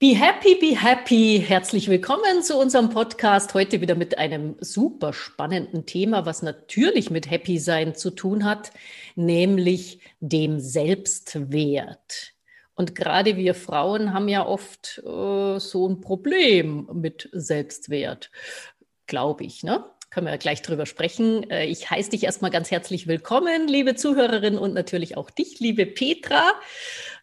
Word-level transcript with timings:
Be 0.00 0.14
happy, 0.14 0.54
be 0.54 0.80
happy. 0.80 1.44
Herzlich 1.46 1.88
willkommen 1.88 2.42
zu 2.42 2.56
unserem 2.56 2.88
Podcast. 2.88 3.52
Heute 3.52 3.82
wieder 3.82 3.94
mit 3.94 4.16
einem 4.16 4.56
super 4.58 5.12
spannenden 5.12 5.84
Thema, 5.84 6.24
was 6.24 6.40
natürlich 6.40 7.10
mit 7.10 7.30
Happy 7.30 7.58
sein 7.58 7.94
zu 7.94 8.10
tun 8.10 8.46
hat, 8.46 8.72
nämlich 9.14 10.00
dem 10.20 10.58
Selbstwert. 10.58 12.32
Und 12.74 12.94
gerade 12.94 13.36
wir 13.36 13.54
Frauen 13.54 14.14
haben 14.14 14.28
ja 14.28 14.46
oft 14.46 15.02
äh, 15.04 15.58
so 15.58 15.86
ein 15.86 16.00
Problem 16.00 16.88
mit 16.94 17.28
Selbstwert, 17.32 18.30
glaube 19.06 19.44
ich, 19.44 19.64
ne? 19.64 19.84
Können 20.08 20.26
wir 20.26 20.32
ja 20.32 20.38
gleich 20.38 20.62
drüber 20.62 20.86
sprechen. 20.86 21.48
Äh, 21.50 21.66
ich 21.66 21.90
heiße 21.90 22.10
dich 22.10 22.24
erstmal 22.24 22.50
ganz 22.50 22.70
herzlich 22.70 23.06
willkommen, 23.06 23.68
liebe 23.68 23.94
Zuhörerinnen 23.96 24.58
und 24.58 24.72
natürlich 24.72 25.18
auch 25.18 25.28
dich, 25.28 25.60
liebe 25.60 25.84
Petra. 25.84 26.54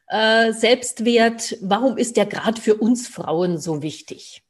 Äh, 0.09 0.53
Selbstwert, 0.53 1.57
warum 1.61 1.97
ist 1.97 2.15
der 2.15 2.25
gerade 2.25 2.61
für 2.61 2.75
uns 2.75 3.07
Frauen 3.07 3.57
so 3.57 3.81
wichtig? 3.81 4.43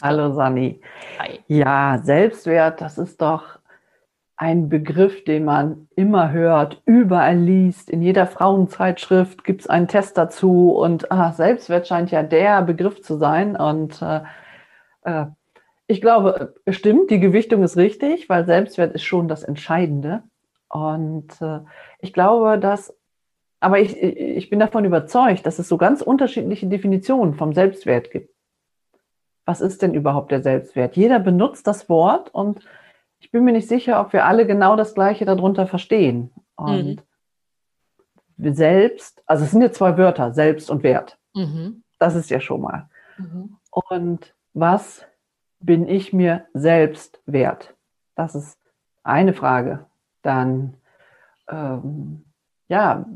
Hallo 0.00 0.32
Sani. 0.32 0.80
Hi. 1.18 1.40
Ja, 1.48 2.00
Selbstwert, 2.02 2.80
das 2.80 2.98
ist 2.98 3.20
doch 3.20 3.58
ein 4.36 4.68
Begriff, 4.68 5.24
den 5.24 5.44
man 5.44 5.88
immer 5.96 6.30
hört, 6.30 6.82
überall 6.84 7.38
liest. 7.38 7.88
In 7.88 8.02
jeder 8.02 8.26
Frauenzeitschrift 8.26 9.44
gibt 9.44 9.62
es 9.62 9.66
einen 9.66 9.88
Test 9.88 10.18
dazu 10.18 10.72
und 10.72 11.10
ah, 11.10 11.32
Selbstwert 11.32 11.88
scheint 11.88 12.10
ja 12.10 12.22
der 12.22 12.62
Begriff 12.62 13.00
zu 13.00 13.16
sein. 13.16 13.56
Und 13.56 14.02
äh, 14.02 14.20
äh, 15.02 15.26
ich 15.86 16.00
glaube, 16.00 16.54
stimmt, 16.68 17.10
die 17.10 17.20
Gewichtung 17.20 17.62
ist 17.62 17.76
richtig, 17.76 18.28
weil 18.28 18.44
Selbstwert 18.44 18.94
ist 18.94 19.04
schon 19.04 19.26
das 19.26 19.42
Entscheidende. 19.42 20.22
Und 20.68 21.40
äh, 21.40 21.60
ich 22.00 22.12
glaube, 22.12 22.58
dass 22.58 22.94
aber 23.60 23.80
ich, 23.80 23.96
ich 24.00 24.50
bin 24.50 24.58
davon 24.58 24.84
überzeugt, 24.84 25.46
dass 25.46 25.58
es 25.58 25.68
so 25.68 25.76
ganz 25.76 26.02
unterschiedliche 26.02 26.66
Definitionen 26.66 27.34
vom 27.34 27.52
Selbstwert 27.52 28.10
gibt. 28.10 28.34
Was 29.44 29.60
ist 29.60 29.82
denn 29.82 29.94
überhaupt 29.94 30.32
der 30.32 30.42
Selbstwert? 30.42 30.96
Jeder 30.96 31.20
benutzt 31.20 31.66
das 31.66 31.88
Wort 31.88 32.34
und 32.34 32.60
ich 33.20 33.30
bin 33.30 33.44
mir 33.44 33.52
nicht 33.52 33.68
sicher, 33.68 34.00
ob 34.00 34.12
wir 34.12 34.24
alle 34.24 34.46
genau 34.46 34.76
das 34.76 34.94
Gleiche 34.94 35.24
darunter 35.24 35.66
verstehen. 35.66 36.32
Und 36.56 37.02
mhm. 38.36 38.54
selbst, 38.54 39.22
also 39.26 39.44
es 39.44 39.52
sind 39.52 39.62
ja 39.62 39.72
zwei 39.72 39.96
Wörter, 39.96 40.32
selbst 40.32 40.70
und 40.70 40.82
Wert. 40.82 41.18
Mhm. 41.34 41.82
Das 41.98 42.14
ist 42.14 42.30
ja 42.30 42.40
schon 42.40 42.60
mal. 42.60 42.88
Mhm. 43.16 43.56
Und 43.70 44.34
was 44.52 45.06
bin 45.60 45.88
ich 45.88 46.12
mir 46.12 46.46
selbst 46.52 47.20
wert? 47.26 47.74
Das 48.14 48.34
ist 48.34 48.58
eine 49.02 49.32
Frage. 49.32 49.86
Dann, 50.22 50.74
ähm, 51.48 52.24
ja, 52.68 53.06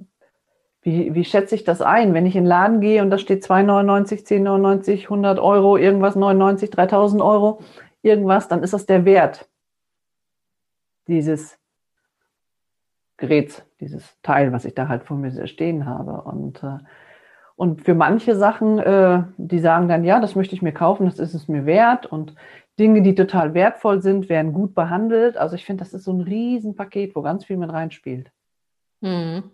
wie, 0.83 1.15
wie 1.15 1.25
schätze 1.25 1.55
ich 1.55 1.65
das 1.65 1.83
ein? 1.83 2.15
Wenn 2.15 2.27
ich 2.27 2.37
in 2.37 2.45
den 2.45 2.49
Laden 2.49 2.81
gehe 2.81 3.03
und 3.03 3.11
da 3.11 3.19
steht 3.19 3.45
2,99, 3.45 4.27
10,99, 4.27 5.03
100 5.05 5.39
Euro, 5.39 5.77
irgendwas 5.77 6.17
99, 6.17 6.71
3000 6.71 7.21
Euro, 7.21 7.61
irgendwas, 8.03 8.49
dann 8.49 8.63
ist 8.63 8.73
das 8.73 8.87
der 8.87 9.05
Wert 9.05 9.49
dieses 11.07 11.59
Geräts, 13.19 13.63
dieses 13.81 14.17
Teil, 14.23 14.53
was 14.53 14.65
ich 14.65 14.75
da 14.75 14.89
halt 14.89 15.05
vor 15.05 15.19
mir 15.19 15.47
stehen 15.47 15.85
habe. 15.85 16.23
Und, 16.23 16.63
äh, 16.63 16.79
und 17.57 17.83
für 17.83 17.95
manche 17.95 18.35
Sachen, 18.35 18.79
äh, 18.79 19.25
die 19.37 19.59
sagen 19.59 19.89
dann, 19.89 20.05
ja, 20.05 20.21
das 20.21 20.35
möchte 20.35 20.55
ich 20.55 20.63
mir 20.63 20.73
kaufen, 20.73 21.05
das 21.05 21.19
ist 21.19 21.35
es 21.35 21.47
mir 21.47 21.67
wert. 21.67 22.07
Und 22.07 22.35
Dinge, 22.79 23.03
die 23.03 23.15
total 23.15 23.53
wertvoll 23.53 24.01
sind, 24.01 24.31
werden 24.31 24.55
gut 24.55 24.75
behandelt. 24.75 25.37
Also 25.37 25.57
ich 25.57 25.67
finde, 25.67 25.85
das 25.85 25.93
ist 25.93 26.05
so 26.05 26.13
ein 26.15 26.23
Riesenpaket, 26.23 27.15
wo 27.15 27.21
ganz 27.21 27.45
viel 27.45 27.59
mit 27.59 27.71
reinspielt. 27.71 28.33
Mhm. 29.03 29.51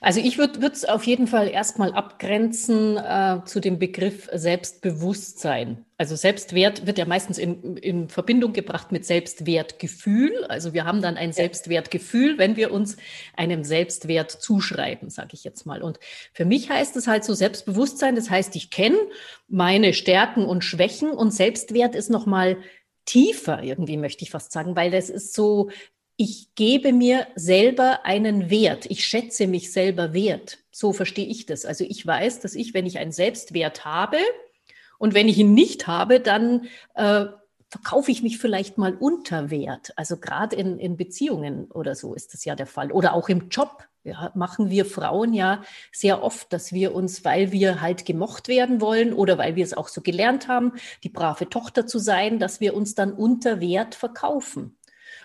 Also 0.00 0.20
ich 0.20 0.38
würde 0.38 0.66
es 0.66 0.84
auf 0.84 1.04
jeden 1.04 1.26
Fall 1.26 1.48
erstmal 1.48 1.92
abgrenzen 1.92 2.96
äh, 2.96 3.40
zu 3.44 3.60
dem 3.60 3.78
Begriff 3.78 4.28
Selbstbewusstsein. 4.32 5.84
Also 5.96 6.16
Selbstwert 6.16 6.86
wird 6.86 6.98
ja 6.98 7.04
meistens 7.04 7.38
in, 7.38 7.76
in 7.76 8.08
Verbindung 8.08 8.52
gebracht 8.52 8.90
mit 8.90 9.06
Selbstwertgefühl. 9.06 10.44
Also 10.46 10.72
wir 10.72 10.84
haben 10.84 11.00
dann 11.00 11.16
ein 11.16 11.32
Selbstwertgefühl, 11.32 12.38
wenn 12.38 12.56
wir 12.56 12.72
uns 12.72 12.96
einem 13.36 13.62
Selbstwert 13.62 14.30
zuschreiben, 14.30 15.10
sage 15.10 15.30
ich 15.34 15.44
jetzt 15.44 15.64
mal. 15.64 15.82
Und 15.82 16.00
für 16.32 16.44
mich 16.44 16.70
heißt 16.70 16.96
es 16.96 17.06
halt 17.06 17.24
so 17.24 17.34
Selbstbewusstsein, 17.34 18.16
das 18.16 18.30
heißt, 18.30 18.56
ich 18.56 18.70
kenne 18.70 18.98
meine 19.48 19.94
Stärken 19.94 20.44
und 20.44 20.64
Schwächen 20.64 21.10
und 21.10 21.32
Selbstwert 21.32 21.94
ist 21.94 22.10
nochmal 22.10 22.56
tiefer, 23.04 23.62
irgendwie 23.62 23.96
möchte 23.96 24.24
ich 24.24 24.30
fast 24.30 24.52
sagen, 24.52 24.76
weil 24.76 24.90
das 24.90 25.10
ist 25.10 25.34
so 25.34 25.70
ich 26.22 26.54
gebe 26.54 26.92
mir 26.92 27.26
selber 27.34 28.04
einen 28.04 28.48
Wert. 28.48 28.86
Ich 28.86 29.04
schätze 29.04 29.48
mich 29.48 29.72
selber 29.72 30.12
wert. 30.12 30.58
So 30.70 30.92
verstehe 30.92 31.26
ich 31.26 31.46
das. 31.46 31.64
Also 31.64 31.82
ich 31.82 32.06
weiß, 32.06 32.38
dass 32.38 32.54
ich, 32.54 32.74
wenn 32.74 32.86
ich 32.86 32.98
einen 32.98 33.10
Selbstwert 33.10 33.84
habe 33.84 34.18
und 34.98 35.14
wenn 35.14 35.26
ich 35.26 35.38
ihn 35.38 35.52
nicht 35.52 35.88
habe, 35.88 36.20
dann 36.20 36.68
äh, 36.94 37.24
verkaufe 37.68 38.12
ich 38.12 38.22
mich 38.22 38.38
vielleicht 38.38 38.78
mal 38.78 38.94
unter 38.94 39.50
Wert. 39.50 39.94
Also 39.96 40.16
gerade 40.16 40.54
in, 40.54 40.78
in 40.78 40.96
Beziehungen 40.96 41.64
oder 41.72 41.96
so 41.96 42.14
ist 42.14 42.34
das 42.34 42.44
ja 42.44 42.54
der 42.54 42.68
Fall. 42.68 42.92
Oder 42.92 43.14
auch 43.14 43.28
im 43.28 43.48
Job. 43.48 43.82
Ja, 44.04 44.30
machen 44.36 44.70
wir 44.70 44.84
Frauen 44.84 45.32
ja 45.34 45.62
sehr 45.92 46.22
oft, 46.22 46.52
dass 46.52 46.72
wir 46.72 46.94
uns, 46.94 47.24
weil 47.24 47.50
wir 47.50 47.80
halt 47.80 48.04
gemocht 48.04 48.46
werden 48.46 48.80
wollen 48.80 49.12
oder 49.12 49.38
weil 49.38 49.56
wir 49.56 49.64
es 49.64 49.74
auch 49.74 49.88
so 49.88 50.02
gelernt 50.02 50.46
haben, 50.46 50.72
die 51.02 51.08
brave 51.08 51.48
Tochter 51.48 51.86
zu 51.86 51.98
sein, 51.98 52.38
dass 52.38 52.60
wir 52.60 52.74
uns 52.74 52.94
dann 52.94 53.12
unter 53.12 53.60
Wert 53.60 53.96
verkaufen. 53.96 54.76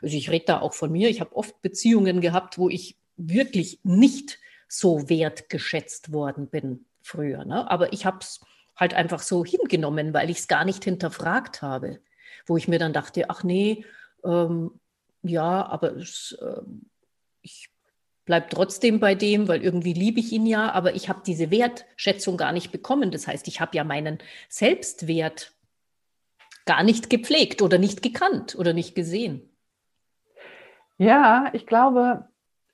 Also 0.01 0.15
ich 0.15 0.29
rede 0.29 0.45
da 0.45 0.61
auch 0.61 0.73
von 0.73 0.91
mir. 0.91 1.09
Ich 1.09 1.21
habe 1.21 1.35
oft 1.35 1.61
Beziehungen 1.61 2.21
gehabt, 2.21 2.57
wo 2.57 2.69
ich 2.69 2.97
wirklich 3.17 3.79
nicht 3.83 4.39
so 4.67 5.09
wertgeschätzt 5.09 6.11
worden 6.11 6.47
bin 6.47 6.85
früher. 7.01 7.45
Ne? 7.45 7.69
Aber 7.69 7.93
ich 7.93 8.05
habe 8.05 8.19
es 8.21 8.41
halt 8.75 8.93
einfach 8.93 9.21
so 9.21 9.43
hingenommen, 9.43 10.13
weil 10.13 10.29
ich 10.29 10.39
es 10.39 10.47
gar 10.47 10.65
nicht 10.65 10.83
hinterfragt 10.83 11.61
habe. 11.61 11.99
Wo 12.45 12.57
ich 12.57 12.67
mir 12.67 12.79
dann 12.79 12.93
dachte, 12.93 13.29
ach 13.29 13.43
nee, 13.43 13.83
ähm, 14.23 14.71
ja, 15.23 15.65
aber 15.65 15.95
es, 15.95 16.37
äh, 16.41 16.61
ich 17.41 17.69
bleibe 18.25 18.47
trotzdem 18.49 18.99
bei 18.99 19.15
dem, 19.15 19.47
weil 19.47 19.63
irgendwie 19.63 19.93
liebe 19.93 20.19
ich 20.19 20.31
ihn 20.31 20.45
ja, 20.45 20.71
aber 20.71 20.95
ich 20.95 21.09
habe 21.09 21.21
diese 21.25 21.49
Wertschätzung 21.49 22.37
gar 22.37 22.51
nicht 22.51 22.71
bekommen. 22.71 23.09
Das 23.09 23.25
heißt, 23.25 23.47
ich 23.47 23.59
habe 23.59 23.75
ja 23.75 23.83
meinen 23.83 24.19
Selbstwert 24.49 25.53
gar 26.65 26.83
nicht 26.83 27.09
gepflegt 27.09 27.61
oder 27.61 27.77
nicht 27.77 28.03
gekannt 28.03 28.55
oder 28.55 28.73
nicht 28.73 28.93
gesehen. 28.93 29.46
Ja, 30.97 31.45
ich 31.53 31.67
glaube, 31.67 32.25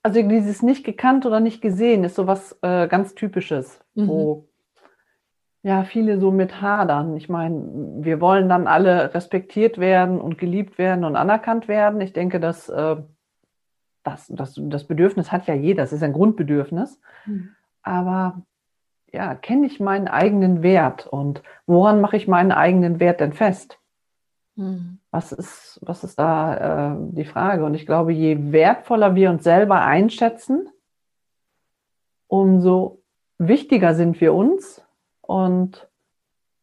also 0.02 0.22
dieses 0.22 0.62
nicht 0.62 0.84
gekannt 0.84 1.26
oder 1.26 1.40
nicht 1.40 1.60
gesehen 1.60 2.04
ist 2.04 2.14
sowas 2.14 2.58
äh, 2.62 2.88
ganz 2.88 3.14
Typisches, 3.14 3.80
mhm. 3.94 4.08
wo 4.08 4.48
ja 5.62 5.84
viele 5.84 6.18
so 6.18 6.30
mit 6.30 6.60
hadern. 6.60 7.16
Ich 7.16 7.28
meine, 7.28 7.64
wir 8.04 8.20
wollen 8.20 8.48
dann 8.48 8.66
alle 8.66 9.14
respektiert 9.14 9.78
werden 9.78 10.20
und 10.20 10.36
geliebt 10.36 10.76
werden 10.76 11.04
und 11.04 11.16
anerkannt 11.16 11.68
werden. 11.68 12.00
Ich 12.02 12.12
denke, 12.12 12.38
dass 12.38 12.68
äh, 12.68 12.96
das, 14.02 14.26
das, 14.28 14.60
das 14.62 14.84
Bedürfnis 14.84 15.32
hat 15.32 15.46
ja 15.46 15.54
jeder, 15.54 15.82
das 15.82 15.92
ist 15.92 16.02
ein 16.02 16.12
Grundbedürfnis. 16.12 17.00
Mhm. 17.24 17.50
Aber 17.82 18.42
ja, 19.10 19.34
kenne 19.34 19.66
ich 19.66 19.80
meinen 19.80 20.08
eigenen 20.08 20.62
Wert 20.62 21.06
und 21.06 21.42
woran 21.66 22.00
mache 22.00 22.16
ich 22.16 22.28
meinen 22.28 22.52
eigenen 22.52 23.00
Wert 23.00 23.20
denn 23.20 23.32
fest? 23.32 23.78
Mhm. 24.56 24.98
Was 25.10 25.32
ist, 25.32 25.80
was 25.82 26.04
ist 26.04 26.18
da 26.18 26.94
äh, 26.94 26.96
die 27.12 27.24
Frage? 27.24 27.64
Und 27.64 27.74
ich 27.74 27.86
glaube, 27.86 28.12
je 28.12 28.52
wertvoller 28.52 29.14
wir 29.14 29.30
uns 29.30 29.44
selber 29.44 29.80
einschätzen, 29.80 30.68
umso 32.28 33.02
wichtiger 33.38 33.94
sind 33.94 34.20
wir 34.20 34.34
uns 34.34 34.82
und 35.20 35.88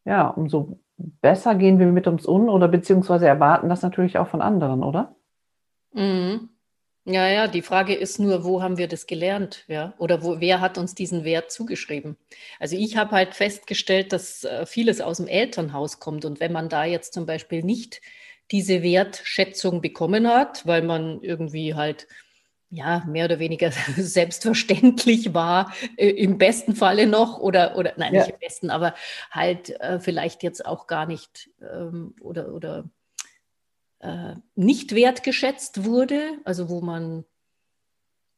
ja, 0.06 0.28
umso 0.28 0.80
besser 0.98 1.56
gehen 1.56 1.80
wir 1.80 1.88
mit 1.88 2.08
uns 2.08 2.26
um 2.26 2.50
oder 2.50 2.68
beziehungsweise 2.68 3.28
erwarten 3.28 3.70
das 3.70 3.82
natürlich 3.82 4.18
auch 4.18 4.28
von 4.28 4.42
anderen, 4.42 4.84
oder? 4.84 5.16
Mhm. 5.94 6.50
Ja, 7.06 7.28
ja, 7.28 7.48
die 7.48 7.64
Frage 7.64 7.96
ist 7.96 8.20
nur, 8.20 8.44
wo 8.44 8.62
haben 8.62 8.78
wir 8.78 8.88
das 8.88 9.08
gelernt, 9.08 9.64
ja? 9.68 9.96
Oder 9.98 10.24
wo, 10.24 10.40
wer 10.40 10.62
hat 10.62 10.78
uns 10.78 10.94
diesen 10.94 11.24
Wert 11.24 11.52
zugeschrieben? 11.52 12.16
Also 12.60 12.76
ich 12.76 12.96
habe 12.96 13.12
halt 13.12 13.34
festgestellt, 13.34 14.14
dass 14.14 14.44
äh, 14.44 14.68
vieles 14.68 15.02
aus 15.02 15.18
dem 15.18 15.28
Elternhaus 15.28 16.00
kommt 16.00 16.26
und 16.26 16.40
wenn 16.40 16.52
man 16.52 16.70
da 16.70 16.86
jetzt 16.86 17.14
zum 17.14 17.26
Beispiel 17.26 17.64
nicht 17.64 18.02
diese 18.52 18.84
Wertschätzung 18.84 19.82
bekommen 19.82 20.28
hat, 20.28 20.68
weil 20.68 20.84
man 20.84 21.22
irgendwie 21.22 21.74
halt 21.74 22.08
ja, 22.70 23.04
mehr 23.08 23.26
oder 23.26 23.40
weniger 23.40 23.72
selbstverständlich 23.98 25.34
war, 25.34 25.74
äh, 25.98 26.10
im 26.10 26.38
besten 26.38 26.76
Falle 26.76 27.08
noch, 27.08 27.40
oder, 27.40 27.76
oder 27.78 27.94
nein, 27.98 28.14
ja. 28.14 28.22
nicht 28.22 28.34
im 28.34 28.40
besten, 28.40 28.70
aber 28.70 28.94
halt 29.32 29.72
äh, 29.82 30.00
vielleicht 30.00 30.44
jetzt 30.44 30.66
auch 30.66 30.88
gar 30.88 31.06
nicht 31.06 31.50
ähm, 31.62 32.16
oder, 32.22 32.54
oder 32.54 32.86
äh, 34.02 34.36
nicht 34.56 34.94
wertgeschätzt 34.96 35.86
wurde, 35.86 36.20
also 36.44 36.70
wo 36.70 36.82
man. 36.82 37.26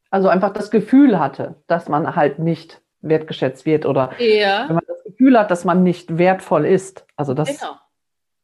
Also 0.09 0.29
einfach 0.29 0.53
das 0.53 0.69
Gefühl 0.69 1.19
hatte, 1.19 1.55
dass 1.67 1.89
man 1.89 2.15
halt 2.15 2.37
nicht 2.39 2.81
wertgeschätzt 3.01 3.65
wird 3.65 3.85
oder 3.85 4.13
ja. 4.21 4.67
wenn 4.67 4.75
man 4.75 4.85
das 4.87 5.03
Gefühl 5.03 5.37
hat, 5.37 5.49
dass 5.49 5.65
man 5.65 5.83
nicht 5.83 6.17
wertvoll 6.17 6.65
ist. 6.65 7.05
Also 7.15 7.33
das. 7.33 7.47
Genau, 7.47 7.75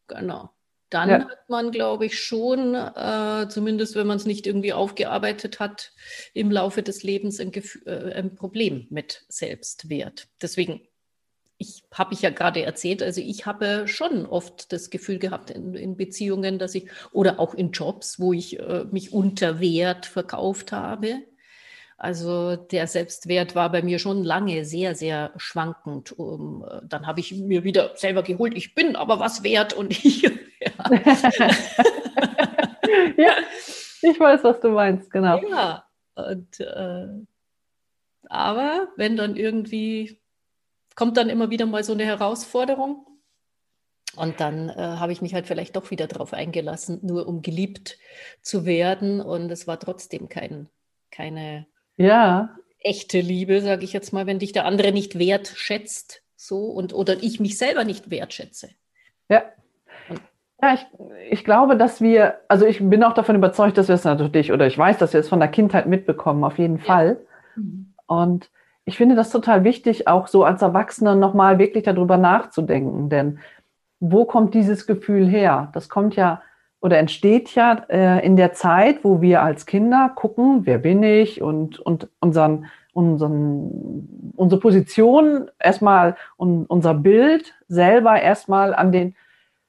genau 0.08 0.50
dann 0.90 1.10
ja. 1.10 1.20
hat 1.30 1.50
man, 1.50 1.72
glaube 1.72 2.06
ich, 2.06 2.20
schon, 2.20 2.74
äh, 2.74 3.48
zumindest 3.50 3.96
wenn 3.96 4.08
man 4.08 4.18
es 4.18 4.26
nicht 4.26 4.48
irgendwie 4.48 4.74
aufgearbeitet 4.74 5.60
hat, 5.60 5.92
im 6.34 6.52
Laufe 6.52 6.82
des 6.84 7.04
Lebens 7.04 7.40
ein, 7.40 7.54
äh, 7.86 8.14
ein 8.14 8.36
Problem 8.36 8.88
mit 8.90 9.24
Selbstwert. 9.30 10.28
Deswegen, 10.42 10.82
ich 11.60 11.84
habe 11.94 12.14
ich 12.14 12.22
ja 12.22 12.30
gerade 12.30 12.64
erzählt, 12.64 13.04
also 13.04 13.20
ich 13.20 13.46
habe 13.46 13.88
schon 13.88 14.26
oft 14.26 14.72
das 14.72 14.90
Gefühl 14.90 15.20
gehabt 15.20 15.52
in, 15.52 15.76
in 15.76 15.98
Beziehungen, 15.98 16.58
dass 16.58 16.74
ich, 16.74 16.90
oder 17.12 17.38
auch 17.40 17.54
in 17.54 17.72
Jobs, 17.72 18.18
wo 18.20 18.32
ich 18.32 18.58
äh, 18.60 18.86
mich 18.92 19.12
unter 19.12 19.60
Wert 19.60 20.06
verkauft 20.06 20.72
habe. 20.72 21.22
Also 21.98 22.56
der 22.56 22.88
Selbstwert 22.88 23.56
war 23.56 23.70
bei 23.74 23.82
mir 23.82 24.00
schon 24.00 24.24
lange 24.24 24.64
sehr, 24.64 24.96
sehr 24.96 25.34
schwankend. 25.36 26.18
Um, 26.18 26.64
äh, 26.64 26.80
dann 26.88 27.06
habe 27.06 27.20
ich 27.20 27.34
mir 27.36 27.66
wieder 27.66 27.92
selber 27.96 28.24
geholt, 28.24 28.56
ich 28.56 28.74
bin 28.74 28.96
aber 28.96 29.20
was 29.20 29.44
wert 29.44 29.74
und 29.74 29.92
ich. 30.06 30.22
ja. 30.22 30.32
ja, 33.18 33.34
ich 34.02 34.18
weiß, 34.18 34.46
was 34.46 34.62
du 34.62 34.70
meinst, 34.70 35.12
genau. 35.12 35.42
Ja, 35.50 35.84
und, 36.16 36.58
äh, 36.62 37.08
aber 38.30 38.88
wenn 38.96 39.18
dann 39.18 39.36
irgendwie, 39.36 40.22
kommt 41.00 41.16
dann 41.16 41.30
immer 41.30 41.50
wieder 41.50 41.66
mal 41.66 41.82
so 41.82 41.94
eine 41.94 42.04
Herausforderung. 42.04 43.08
Und 44.18 44.42
dann 44.42 44.68
äh, 44.68 44.74
habe 44.76 45.14
ich 45.14 45.22
mich 45.22 45.34
halt 45.34 45.48
vielleicht 45.48 45.78
doch 45.78 45.92
wieder 45.92 46.08
darauf 46.08 46.34
eingelassen, 46.34 47.00
nur 47.04 47.26
um 47.26 47.42
geliebt 47.42 47.98
zu 48.42 48.66
werden. 48.66 49.22
Und 49.22 49.50
es 49.50 49.66
war 49.66 49.80
trotzdem 49.80 50.28
kein, 50.28 50.68
keine 51.10 51.68
ja. 51.96 52.50
echte 52.80 53.22
Liebe, 53.22 53.62
sage 53.62 53.86
ich 53.86 53.94
jetzt 53.94 54.12
mal, 54.12 54.28
wenn 54.28 54.40
dich 54.40 54.52
der 54.52 54.66
andere 54.66 54.92
nicht 54.92 55.18
wertschätzt, 55.18 56.22
so 56.36 56.66
und 56.66 56.94
oder 56.94 57.24
ich 57.24 57.40
mich 57.40 57.58
selber 57.58 57.86
nicht 57.86 58.12
wertschätze. 58.12 58.68
Ja. 59.30 59.44
Ja, 60.62 60.74
ich, 60.74 60.86
ich 61.32 61.46
glaube, 61.46 61.78
dass 61.78 62.02
wir, 62.02 62.42
also 62.50 62.66
ich 62.66 62.80
bin 62.80 63.06
auch 63.06 63.14
davon 63.14 63.38
überzeugt, 63.38 63.78
dass 63.78 63.88
wir 63.88 63.96
es 63.96 64.04
natürlich, 64.04 64.52
oder 64.52 64.68
ich 64.68 64.78
weiß, 64.78 64.98
dass 64.98 65.14
wir 65.14 65.22
es 65.22 65.30
von 65.30 65.40
der 65.40 65.48
Kindheit 65.48 65.86
mitbekommen, 65.86 66.44
auf 66.44 66.58
jeden 66.58 66.80
Fall. 66.80 67.22
Mhm. 67.56 67.94
Und 68.06 68.50
ich 68.90 68.98
finde 68.98 69.16
das 69.16 69.30
total 69.30 69.64
wichtig, 69.64 70.08
auch 70.08 70.28
so 70.28 70.44
als 70.44 70.64
Erwachsene 70.64 71.16
nochmal 71.16 71.60
wirklich 71.60 71.84
darüber 71.84 72.18
nachzudenken. 72.18 73.08
Denn 73.08 73.38
wo 74.00 74.26
kommt 74.26 74.56
dieses 74.56 74.88
Gefühl 74.88 75.28
her? 75.28 75.70
Das 75.74 75.90
kommt 75.90 76.16
ja 76.16 76.42
oder 76.82 76.98
entsteht 76.98 77.54
ja 77.54 77.84
äh, 77.90 78.26
in 78.26 78.36
der 78.36 78.54
Zeit, 78.54 79.04
wo 79.04 79.22
wir 79.22 79.44
als 79.44 79.68
Kinder 79.68 80.12
gucken, 80.16 80.66
wer 80.66 80.80
bin 80.80 81.04
ich 81.04 81.40
und, 81.40 81.78
und 81.80 82.10
unseren, 82.20 82.66
unseren, 82.94 84.34
unsere 84.36 84.60
Position 84.60 85.52
erstmal 85.60 86.16
und 86.36 86.66
unser 86.66 86.96
Bild 86.96 87.54
selber 87.68 88.20
erstmal 88.20 88.74
an 88.74 88.92
den 88.92 89.16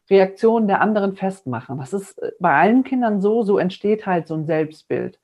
Reaktionen 0.08 0.66
der 0.66 0.80
anderen 0.80 1.14
festmachen. 1.14 1.76
Das 1.76 1.92
ist 1.92 2.18
äh, 2.22 2.32
bei 2.40 2.54
allen 2.54 2.84
Kindern 2.84 3.20
so, 3.20 3.42
so 3.42 3.58
entsteht 3.58 4.06
halt 4.06 4.28
so 4.28 4.34
ein 4.34 4.46
Selbstbild. 4.46 5.18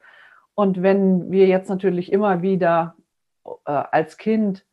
Und 0.54 0.82
wenn 0.82 1.30
wir 1.30 1.46
jetzt 1.46 1.70
natürlich 1.70 2.12
immer 2.12 2.42
wieder 2.42 2.94
äh, 3.64 3.70
als 3.70 4.16
Kind 4.16 4.64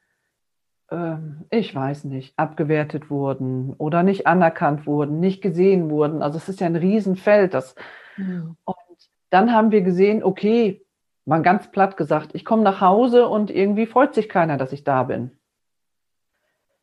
ähm, 0.94 1.46
ich 1.50 1.74
weiß 1.74 2.04
nicht, 2.06 2.38
abgewertet 2.38 3.10
wurden 3.10 3.74
oder 3.78 4.04
nicht 4.04 4.28
anerkannt 4.28 4.86
wurden, 4.86 5.20
nicht 5.20 5.42
gesehen 5.42 5.90
wurden. 5.90 6.22
Also 6.22 6.38
es 6.38 6.50
ist 6.50 6.60
ja 6.60 6.68
ein 6.68 6.76
Riesenfeld. 6.76 7.54
Das, 7.54 7.76
mhm. 8.16 8.56
Und 8.64 8.78
dann 9.32 9.54
haben 9.54 9.72
wir 9.72 9.82
gesehen, 9.82 10.24
okay, 10.24 10.86
mal 11.26 11.42
ganz 11.42 11.72
platt 11.72 11.98
gesagt, 11.98 12.36
ich 12.36 12.46
komme 12.46 12.64
nach 12.64 12.80
Hause 12.80 13.28
und 13.28 13.50
irgendwie 13.50 13.88
freut 13.88 14.14
sich 14.14 14.30
keiner, 14.30 14.58
dass 14.58 14.72
ich 14.72 14.84
da 14.84 15.04
bin. 15.04 15.32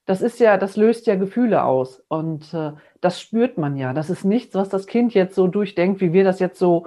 Das 0.06 0.22
ist 0.22 0.40
ja, 0.40 0.56
das 0.56 0.76
löst 0.76 1.06
ja 1.06 1.14
Gefühle 1.14 1.62
aus 1.62 2.02
und 2.08 2.52
äh, 2.52 2.72
das 3.00 3.20
spürt 3.20 3.58
man 3.58 3.76
ja. 3.76 3.92
Das 3.92 4.10
ist 4.10 4.24
nichts, 4.24 4.56
was 4.56 4.68
das 4.68 4.88
Kind 4.88 5.14
jetzt 5.14 5.36
so 5.36 5.46
durchdenkt, 5.46 6.00
wie 6.00 6.12
wir 6.12 6.24
das 6.24 6.40
jetzt 6.40 6.58
so 6.58 6.86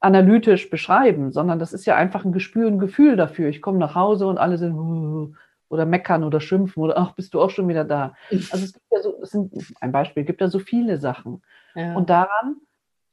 analytisch 0.00 0.70
beschreiben, 0.70 1.32
sondern 1.32 1.58
das 1.58 1.72
ist 1.72 1.86
ja 1.86 1.96
einfach 1.96 2.24
ein 2.24 2.32
Gespür, 2.32 2.68
ein 2.68 2.78
Gefühl 2.78 3.16
dafür. 3.16 3.48
Ich 3.48 3.60
komme 3.60 3.78
nach 3.78 3.94
Hause 3.94 4.26
und 4.26 4.38
alle 4.38 4.58
sind, 4.58 5.36
oder 5.68 5.86
meckern 5.86 6.24
oder 6.24 6.40
schimpfen 6.40 6.82
oder 6.82 6.96
ach, 6.96 7.12
bist 7.12 7.34
du 7.34 7.40
auch 7.40 7.50
schon 7.50 7.68
wieder 7.68 7.84
da. 7.84 8.14
Also 8.30 8.64
es 8.64 8.72
gibt 8.72 8.86
ja 8.90 9.00
so, 9.00 9.20
es 9.22 9.30
sind 9.30 9.52
ein 9.80 9.92
Beispiel, 9.92 10.24
gibt 10.24 10.40
ja 10.40 10.48
so 10.48 10.58
viele 10.58 10.98
Sachen. 10.98 11.42
Ja. 11.74 11.94
Und 11.94 12.10
daran 12.10 12.56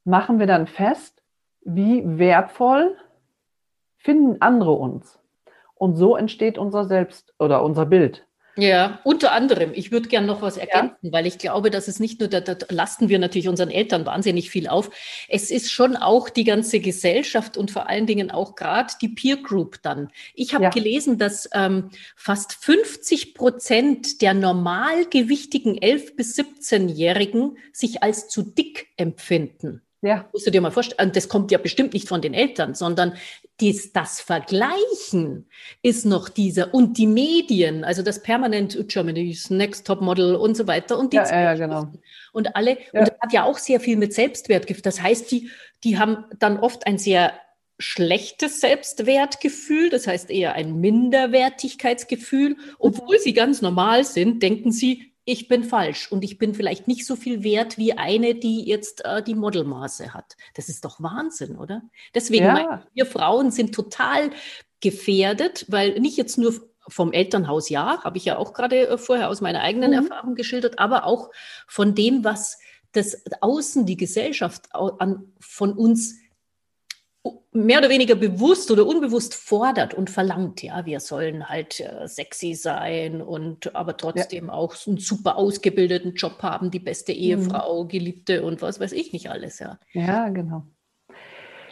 machen 0.04 0.40
wir 0.40 0.48
dann 0.48 0.68
fest, 0.68 1.22
wie 1.62 2.04
wertvoll 2.06 2.96
finden 3.98 4.42
andere 4.42 4.72
uns. 4.72 5.20
Und 5.74 5.96
so 5.96 6.16
entsteht 6.16 6.58
unser 6.58 6.86
Selbst 6.86 7.34
oder 7.40 7.64
unser 7.64 7.86
Bild. 7.86 8.25
Ja, 8.58 9.00
unter 9.04 9.34
anderem. 9.34 9.72
Ich 9.74 9.92
würde 9.92 10.08
gerne 10.08 10.28
noch 10.28 10.42
was 10.42 10.58
ergänzen, 10.58 10.98
ja. 11.02 11.12
weil 11.12 11.28
ich 11.28 11.38
glaube, 11.38 11.70
dass 11.70 11.88
es 11.88 12.00
nicht 12.00 12.20
nur, 12.20 12.30
da, 12.30 12.40
da 12.40 12.56
lasten 12.70 13.10
wir 13.10 13.20
natürlich 13.20 13.50
unseren 13.50 13.70
Eltern 13.70 14.06
wahnsinnig 14.06 14.50
viel 14.50 14.68
auf. 14.68 14.90
Es 15.28 15.52
ist 15.52 15.72
schon 15.72 15.98
auch 15.98 16.30
die 16.30 16.46
ganze 16.46 16.80
Gesellschaft 16.80 17.58
und 17.58 17.72
vor 17.72 17.90
allen 17.90 18.06
Dingen 18.06 18.32
auch 18.32 18.56
gerade 18.56 18.94
die 19.02 19.10
Peer 19.10 19.38
Group 19.38 19.80
dann. 19.82 20.10
Ich 20.34 20.54
habe 20.54 20.66
ja. 20.66 20.70
gelesen, 20.70 21.18
dass 21.18 21.50
ähm, 21.54 21.90
fast 22.16 22.54
50 22.54 23.34
Prozent 23.34 24.22
der 24.22 24.34
normalgewichtigen 24.34 25.78
11- 25.78 26.16
bis 26.16 26.38
17-Jährigen 26.38 27.58
sich 27.74 28.04
als 28.04 28.30
zu 28.30 28.42
dick 28.42 28.88
empfinden. 28.96 29.82
Ja. 30.02 30.30
Musst 30.32 30.46
du 30.46 30.52
dir 30.52 30.62
mal 30.62 30.72
vorstellen, 30.72 31.12
das 31.14 31.30
kommt 31.30 31.52
ja 31.52 31.58
bestimmt 31.58 31.94
nicht 31.94 32.08
von 32.08 32.22
den 32.22 32.36
Eltern, 32.36 32.76
sondern 32.76 33.14
dies, 33.62 33.94
das 33.94 34.20
Vergleichen 34.20 35.50
ist 35.82 36.06
noch 36.06 36.28
dieser 36.28 36.74
und 36.74 36.98
die 36.98 37.08
Medien, 37.08 37.84
also 37.84 38.02
das 38.02 38.22
permanent 38.22 38.78
Germany's 38.90 39.50
Next 39.50 39.88
Top 39.88 40.02
Model 40.02 40.36
und 40.36 40.58
so 40.58 40.68
weiter 40.68 41.00
und 41.00 41.14
die 41.14 41.18
ja, 41.18 41.30
ja, 41.30 41.54
genau. 41.54 41.88
und 42.34 42.56
alle 42.56 42.72
ja. 42.72 43.00
und 43.00 43.08
das 43.08 43.20
hat 43.22 43.34
ja 43.34 43.44
auch 43.44 43.58
sehr 43.58 43.80
viel 43.80 43.96
mit 43.98 44.14
Selbstwertgefühl. 44.14 44.82
Das 44.82 45.02
heißt, 45.02 45.32
die 45.32 45.50
die 45.84 45.98
haben 45.98 46.26
dann 46.40 46.60
oft 46.60 46.86
ein 46.86 46.98
sehr 46.98 47.34
schlechtes 47.78 48.62
Selbstwertgefühl, 48.62 49.90
das 49.90 50.08
heißt 50.08 50.30
eher 50.32 50.54
ein 50.54 50.80
Minderwertigkeitsgefühl, 50.80 52.58
obwohl 52.80 53.20
sie 53.20 53.34
ganz 53.34 53.62
normal 53.62 54.04
sind, 54.04 54.42
denken 54.42 54.72
sie, 54.72 55.14
ich 55.26 55.48
bin 55.48 55.64
falsch 55.64 56.12
und 56.12 56.24
ich 56.24 56.38
bin 56.38 56.54
vielleicht 56.54 56.88
nicht 56.88 57.06
so 57.06 57.16
viel 57.16 57.44
wert 57.44 57.78
wie 57.78 57.94
eine, 57.94 58.36
die 58.36 58.64
jetzt 58.64 59.04
äh, 59.04 59.24
die 59.24 59.36
Modelmaße 59.36 60.14
hat. 60.14 60.38
Das 60.54 60.70
ist 60.70 60.86
doch 60.86 61.02
Wahnsinn, 61.02 61.58
oder? 61.58 61.82
Deswegen, 62.14 62.46
ja. 62.46 62.84
wir 62.94 63.06
Frauen 63.08 63.52
sind 63.52 63.74
total 63.74 64.30
gefährdet, 64.82 65.66
weil 65.68 66.00
nicht 66.00 66.16
jetzt 66.16 66.38
nur 66.38 66.54
vom 66.88 67.12
Elternhaus, 67.12 67.70
ja, 67.70 68.04
habe 68.04 68.18
ich 68.18 68.26
ja 68.26 68.38
auch 68.38 68.54
gerade 68.54 68.88
äh, 68.88 68.98
vorher 69.00 69.30
aus 69.30 69.42
meiner 69.42 69.62
eigenen 69.62 69.92
mhm. 69.92 70.08
Erfahrung 70.08 70.36
geschildert, 70.36 70.78
aber 70.78 71.06
auch 71.06 71.32
von 71.68 71.96
dem, 71.96 72.24
was 72.24 72.60
das 72.92 73.24
Außen, 73.42 73.86
die 73.86 73.98
Gesellschaft 73.98 74.70
an, 74.74 75.34
von 75.40 75.74
uns 75.74 76.16
mehr 77.52 77.80
oder 77.80 77.90
weniger 77.90 78.16
bewusst 78.16 78.70
oder 78.70 78.86
unbewusst 78.86 79.34
fordert 79.34 79.94
und 79.94 80.10
verlangt, 80.10 80.62
ja, 80.62 80.86
wir 80.86 81.00
sollen 81.00 81.48
halt 81.48 81.80
äh, 81.80 82.08
sexy 82.08 82.54
sein 82.54 83.22
und 83.22 83.76
aber 83.76 83.98
trotzdem 83.98 84.48
ja. 84.48 84.54
auch 84.54 84.76
einen 84.86 84.98
super 84.98 85.38
ausgebildeten 85.38 86.16
Job 86.16 86.44
haben, 86.44 86.70
die 86.70 86.80
beste 86.80 87.14
mhm. 87.14 87.20
Ehefrau, 87.20 87.84
mhm. 87.84 87.88
Geliebte 87.88 88.44
und 88.44 88.62
was 88.62 88.80
weiß 88.80 88.92
ich 88.92 89.14
nicht 89.14 89.30
alles, 89.32 89.60
ja. 89.60 89.80
Ja, 89.94 90.30
genau. 90.30 90.64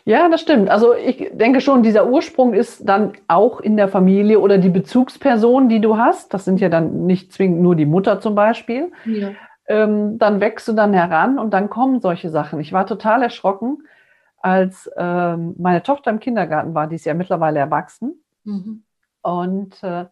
Ja, 0.06 0.28
das 0.28 0.42
stimmt. 0.42 0.70
Also 0.70 0.94
ich 0.94 1.30
denke 1.34 1.62
schon, 1.62 1.82
dieser 1.82 2.10
Ursprung 2.10 2.54
ist 2.54 2.88
dann 2.88 3.14
auch 3.28 3.62
in 3.62 3.78
der 3.78 3.88
Familie 3.88 4.40
oder 4.40 4.58
die 4.58 4.70
Bezugsperson, 4.70 5.70
die 5.70 5.80
du 5.80 5.98
hast. 5.98 6.34
Das 6.34 6.44
sind 6.44 6.60
ja 6.60 6.68
dann 6.68 7.06
nicht 7.06 7.32
zwingend 7.32 7.62
nur 7.62 7.76
die 7.76 7.86
Mutter 7.86 8.20
zum 8.20 8.36
Beispiel. 8.36 8.92
Ja. 9.06 9.32
Ähm, 9.66 10.18
dann 10.18 10.42
wächst 10.42 10.68
du 10.68 10.74
dann 10.74 10.94
heran 10.94 11.40
und 11.40 11.54
dann 11.54 11.70
kommen 11.70 12.02
solche 12.02 12.30
Sachen. 12.30 12.60
Ich 12.60 12.74
war 12.74 12.86
total 12.86 13.24
erschrocken, 13.24 13.84
als 14.44 14.92
ähm, 14.98 15.56
meine 15.58 15.82
Tochter 15.84 16.12
im 16.12 16.20
Kindergarten 16.20 16.76
war, 16.76 16.88
die 16.88 16.96
ist 16.96 17.06
ja 17.06 17.14
mittlerweile 17.14 17.60
erwachsen. 17.60 18.22
Mhm. 18.44 18.84
Und, 19.22 19.82
äh, 19.84 20.06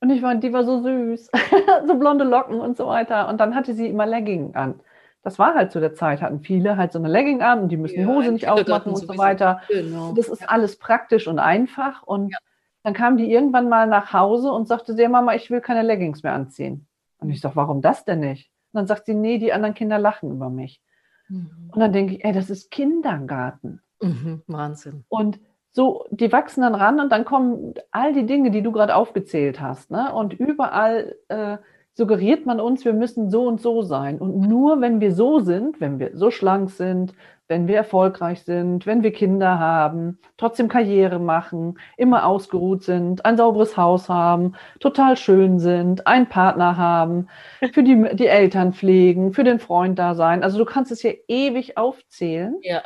und 0.00 0.10
ich 0.10 0.22
war, 0.22 0.34
die 0.34 0.52
war 0.52 0.64
so 0.64 0.82
süß, 0.82 1.30
so 1.86 1.94
blonde 1.98 2.24
Locken 2.24 2.60
und 2.60 2.76
so 2.76 2.86
weiter. 2.86 3.26
Und 3.28 3.40
dann 3.40 3.54
hatte 3.54 3.72
sie 3.72 3.88
immer 3.88 4.04
Legging 4.04 4.54
an. 4.54 4.80
Das 5.22 5.38
war 5.38 5.54
halt 5.54 5.72
zu 5.72 5.80
der 5.80 5.94
Zeit, 5.94 6.20
hatten 6.20 6.40
viele 6.40 6.76
halt 6.76 6.92
so 6.92 6.98
eine 6.98 7.08
Legging 7.08 7.40
an 7.40 7.62
und 7.62 7.68
die 7.70 7.78
müssen 7.78 7.98
ja, 7.98 8.06
die 8.06 8.12
Hose 8.12 8.32
nicht 8.32 8.48
aufmachen 8.48 8.92
und 8.92 8.98
so 8.98 9.16
weiter. 9.16 9.62
Genau. 9.68 10.12
Das 10.12 10.28
ist 10.28 10.46
alles 10.46 10.78
praktisch 10.78 11.26
und 11.26 11.38
einfach. 11.38 12.02
Und 12.02 12.32
ja. 12.32 12.38
dann 12.82 12.92
kam 12.92 13.16
die 13.16 13.32
irgendwann 13.32 13.70
mal 13.70 13.86
nach 13.86 14.12
Hause 14.12 14.52
und 14.52 14.68
sagte 14.68 14.94
sie, 14.94 15.08
Mama, 15.08 15.34
ich 15.34 15.50
will 15.50 15.62
keine 15.62 15.80
Leggings 15.80 16.22
mehr 16.22 16.34
anziehen. 16.34 16.86
Und 17.16 17.30
ich 17.30 17.40
sage, 17.40 17.56
warum 17.56 17.80
das 17.80 18.04
denn 18.04 18.20
nicht? 18.20 18.50
Und 18.72 18.80
dann 18.80 18.86
sagt 18.86 19.06
sie, 19.06 19.14
nee, 19.14 19.38
die 19.38 19.54
anderen 19.54 19.72
Kinder 19.72 19.98
lachen 19.98 20.30
über 20.30 20.50
mich. 20.50 20.82
Mhm. 21.28 21.70
Und 21.72 21.80
dann 21.80 21.92
denke 21.92 22.14
ich, 22.14 22.24
ey, 22.24 22.32
das 22.32 22.50
ist 22.50 22.70
Kindergarten. 22.70 23.80
Mhm, 24.00 24.42
Wahnsinn. 24.46 25.04
Und 25.08 25.40
so, 25.72 26.06
die 26.10 26.30
wachsen 26.30 26.62
dann 26.62 26.74
ran 26.74 27.00
und 27.00 27.10
dann 27.10 27.24
kommen 27.24 27.74
all 27.90 28.12
die 28.12 28.26
Dinge, 28.26 28.50
die 28.50 28.62
du 28.62 28.70
gerade 28.70 28.94
aufgezählt 28.94 29.60
hast. 29.60 29.90
Ne? 29.90 30.12
Und 30.14 30.32
überall 30.32 31.16
äh, 31.28 31.58
suggeriert 31.94 32.46
man 32.46 32.60
uns, 32.60 32.84
wir 32.84 32.92
müssen 32.92 33.28
so 33.30 33.46
und 33.46 33.60
so 33.60 33.82
sein. 33.82 34.18
Und 34.18 34.40
nur 34.40 34.80
wenn 34.80 35.00
wir 35.00 35.12
so 35.12 35.40
sind, 35.40 35.80
wenn 35.80 35.98
wir 35.98 36.16
so 36.16 36.30
schlank 36.30 36.70
sind, 36.70 37.12
wenn 37.46 37.68
wir 37.68 37.76
erfolgreich 37.76 38.42
sind, 38.42 38.86
wenn 38.86 39.02
wir 39.02 39.12
Kinder 39.12 39.58
haben, 39.58 40.18
trotzdem 40.36 40.68
Karriere 40.68 41.18
machen, 41.18 41.78
immer 41.96 42.26
ausgeruht 42.26 42.82
sind, 42.82 43.24
ein 43.24 43.36
sauberes 43.36 43.76
Haus 43.76 44.08
haben, 44.08 44.54
total 44.80 45.16
schön 45.16 45.58
sind, 45.58 46.06
einen 46.06 46.28
Partner 46.28 46.76
haben, 46.76 47.28
für 47.72 47.82
die, 47.82 48.16
die 48.16 48.26
Eltern 48.26 48.72
pflegen, 48.72 49.32
für 49.32 49.44
den 49.44 49.58
Freund 49.58 49.98
da 49.98 50.14
sein. 50.14 50.42
Also 50.42 50.58
du 50.58 50.64
kannst 50.64 50.90
es 50.90 51.00
hier 51.00 51.18
ewig 51.28 51.76
aufzählen. 51.76 52.56
Ja. 52.62 52.82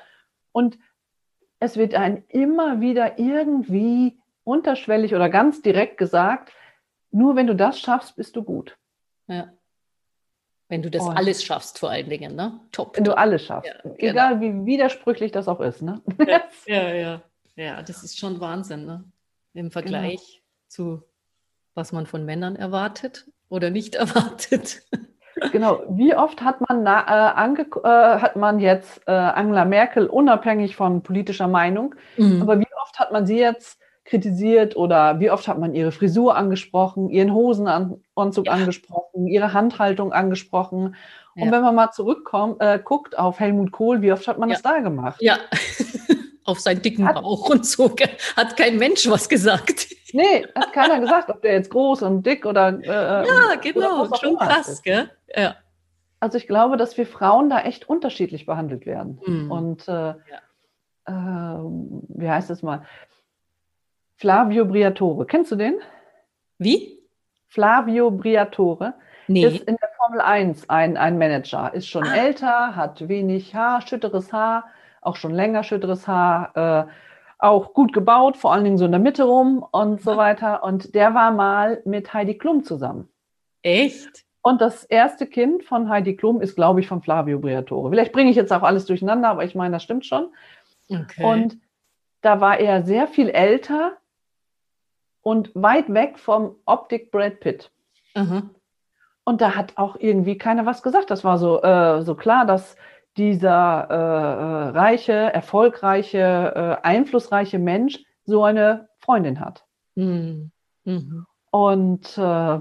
Und 0.53 0.79
es 1.61 1.77
wird 1.77 1.95
einem 1.95 2.25
immer 2.29 2.81
wieder 2.81 3.19
irgendwie 3.19 4.19
unterschwellig 4.45 5.15
oder 5.15 5.29
ganz 5.29 5.63
direkt 5.63 5.99
gesagt, 5.99 6.53
nur 7.11 7.37
wenn 7.37 7.47
du 7.47 7.55
das 7.55 7.79
schaffst, 7.79 8.17
bist 8.17 8.37
du 8.37 8.43
gut. 8.43 8.77
Ja. 9.27 9.53
Wenn 10.69 10.83
du 10.83 10.91
das 10.91 11.03
oh. 11.03 11.11
alles 11.11 11.43
schaffst, 11.43 11.79
vor 11.79 11.91
allen 11.91 12.11
Dingen, 12.11 12.37
ne? 12.37 12.61
Top. 12.73 12.97
Wenn 12.97 13.05
du 13.05 13.17
alles 13.17 13.43
schaffst. 13.43 13.71
Ja, 13.85 13.91
Egal 13.97 14.39
genau. 14.39 14.63
wie 14.63 14.67
widersprüchlich 14.67 15.33
das 15.33 15.49
auch 15.49 15.61
ist, 15.61 15.81
ne? 15.83 16.03
Ja, 16.27 16.43
ja, 16.67 16.95
ja. 16.95 17.23
Ja, 17.57 17.83
das 17.83 18.05
ist 18.05 18.19
schon 18.19 18.41
Wahnsinn, 18.41 18.85
ne? 18.85 19.05
Im 19.55 19.71
Vergleich 19.71 20.21
genau. 20.21 20.43
zu 20.69 21.03
was 21.79 21.93
man 21.93 22.07
von 22.07 22.27
Männern 22.27 22.57
erwartet 22.57 23.27
oder 23.49 23.71
nicht 23.71 23.95
erwartet. 23.95 24.83
Genau. 25.53 25.85
Wie 25.89 26.15
oft 26.15 26.43
hat 26.43 26.61
man, 26.69 26.83
na, 26.83 27.01
äh, 27.07 27.41
ange, 27.41 27.67
äh, 27.85 28.21
hat 28.21 28.35
man 28.35 28.59
jetzt 28.59 29.01
äh, 29.07 29.13
Angela 29.13 29.65
Merkel 29.65 30.07
unabhängig 30.07 30.75
von 30.75 31.03
politischer 31.03 31.47
Meinung, 31.47 31.95
mhm. 32.17 32.43
aber 32.43 32.59
wie 32.59 32.67
oft 32.83 32.99
hat 32.99 33.13
man 33.13 33.25
sie 33.25 33.39
jetzt 33.39 33.79
kritisiert 34.09 34.75
oder 34.77 35.21
wie 35.21 35.31
oft 35.31 35.47
hat 35.47 35.59
man 35.59 35.75
ihre 35.75 35.93
Frisur 35.93 36.37
angesprochen, 36.37 37.11
ihren 37.11 37.33
Hosenanzug 37.33 38.47
ja. 38.47 38.53
angesprochen, 38.53 39.27
ihre 39.27 39.53
Handhaltung 39.53 40.13
angesprochen. 40.13 40.97
Und 41.37 41.45
ja. 41.45 41.53
wenn 41.53 41.63
man 41.63 41.75
mal 41.75 41.93
zurückkommt, 41.93 42.61
äh, 42.61 42.81
guckt 42.83 43.19
auf 43.19 43.39
Helmut 43.39 43.71
Kohl, 43.71 44.03
wie 44.03 44.13
oft 44.13 44.27
hat 44.27 44.39
man 44.39 44.49
ja. 44.49 44.55
das 44.55 44.63
da 44.63 44.81
gemacht? 44.81 45.21
Ja, 45.21 45.39
auf 46.45 46.59
seinen 46.59 46.83
dicken 46.83 47.07
hat, 47.07 47.17
Bauch 47.17 47.51
und 47.51 47.67
so. 47.67 47.95
Hat 48.37 48.57
kein 48.57 48.79
Mensch 48.79 49.09
was 49.09 49.29
gesagt. 49.29 49.89
Nee, 50.15 50.47
hat 50.55 50.73
keiner 50.73 51.01
gesagt, 51.01 51.29
ob 51.29 51.43
der 51.43 51.53
jetzt 51.53 51.69
groß 51.69 52.01
und 52.01 52.25
dick 52.25 52.47
oder. 52.47 52.81
Äh, 52.83 53.27
ja, 53.27 53.55
genau, 53.61 54.07
oder 54.07 54.17
schon 54.17 54.39
krass, 54.39 54.83
gell? 54.83 55.11
Ja. 55.37 55.57
Also 56.19 56.39
ich 56.39 56.47
glaube, 56.47 56.79
dass 56.79 56.97
wir 56.97 57.07
Frauen 57.07 57.51
da 57.51 57.61
echt 57.61 57.91
unterschiedlich 57.91 58.47
behandelt 58.47 58.87
werden. 58.87 59.21
Mhm. 59.27 59.51
Und 59.51 59.87
äh, 59.87 59.93
ja. 59.93 60.15
äh, 61.05 61.59
wie 62.09 62.31
heißt 62.31 62.49
es 62.49 62.63
mal? 62.63 62.87
Flavio 64.19 64.65
Briatore. 64.65 65.27
Kennst 65.27 65.53
du 65.53 65.57
den? 65.57 65.79
Wie? 66.59 66.99
Flavio 67.47 68.11
Briatore. 68.11 68.95
Nee. 69.29 69.45
Ist 69.45 69.61
in 69.63 69.77
der 69.77 69.91
Formel 69.97 70.21
1 70.21 70.69
ein, 70.69 70.97
ein 70.97 71.19
Manager. 71.19 71.73
Ist 71.73 71.87
schon 71.87 72.05
ah. 72.05 72.17
älter, 72.17 72.75
hat 72.75 73.09
wenig 73.09 73.55
Haar, 73.55 73.81
schütteres 73.81 74.33
Haar, 74.33 74.65
auch 75.03 75.15
schon 75.15 75.33
länger 75.33 75.63
schütteres 75.63 76.09
Haar, 76.09 76.87
äh, 76.89 76.91
auch 77.39 77.75
gut 77.75 77.93
gebaut, 77.93 78.37
vor 78.37 78.53
allen 78.53 78.65
Dingen 78.65 78.79
so 78.79 78.87
in 78.87 78.91
der 78.91 79.01
Mitte 79.01 79.23
rum 79.23 79.65
und 79.71 80.03
so 80.03 80.17
weiter. 80.17 80.65
Und 80.65 80.97
der 80.97 81.15
war 81.15 81.31
mal 81.31 81.81
mit 81.85 82.13
Heidi 82.13 82.37
Klum 82.37 82.65
zusammen. 82.65 83.09
Echt? 83.63 84.25
Und 84.43 84.61
das 84.61 84.83
erste 84.83 85.27
Kind 85.29 85.63
von 85.63 85.89
Heidi 85.89 86.17
Klum 86.17 86.41
ist, 86.41 86.57
glaube 86.57 86.81
ich, 86.81 86.89
von 86.89 87.03
Flavio 87.03 87.39
Briatore. 87.39 87.91
Vielleicht 87.91 88.13
bringe 88.13 88.31
ich 88.31 88.37
jetzt 88.37 88.53
auch 88.53 88.63
alles 88.63 88.87
durcheinander, 88.87 89.29
aber 89.29 89.45
ich 89.45 89.55
meine, 89.55 89.77
das 89.77 89.85
stimmt 89.85 90.07
schon. 90.07 90.29
Okay. 90.89 91.23
Und 91.23 91.59
da 92.21 92.41
war 92.41 92.59
er 92.59 92.83
sehr 92.83 93.07
viel 93.07 93.29
älter 93.29 93.98
und 95.23 95.51
weit 95.55 95.93
weg 95.93 96.19
vom 96.19 96.57
Optik 96.65 97.11
Brad 97.11 97.41
Pitt. 97.41 97.71
Mhm. 98.15 98.51
Und 99.25 99.41
da 99.41 99.55
hat 99.55 99.77
auch 99.77 99.97
irgendwie 99.99 100.39
keiner 100.39 100.65
was 100.65 100.83
gesagt. 100.83 101.11
Das 101.11 101.23
war 101.23 101.39
so, 101.39 101.63
äh, 101.63 102.03
so 102.03 102.15
klar, 102.15 102.47
dass 102.47 102.77
dieser 103.19 103.89
äh, 103.91 103.95
äh, 103.95 104.79
reiche, 104.79 105.13
erfolgreiche, 105.13 106.19
äh, 106.19 106.87
einflussreiche 106.87 107.59
Mensch 107.59 107.99
so 108.25 108.45
eine 108.45 108.89
Freundin 108.99 109.41
hat. 109.41 109.67
Mhm. 109.97 110.51
Mhm. 110.85 111.27
Und 111.51 112.17
äh, 112.17 112.61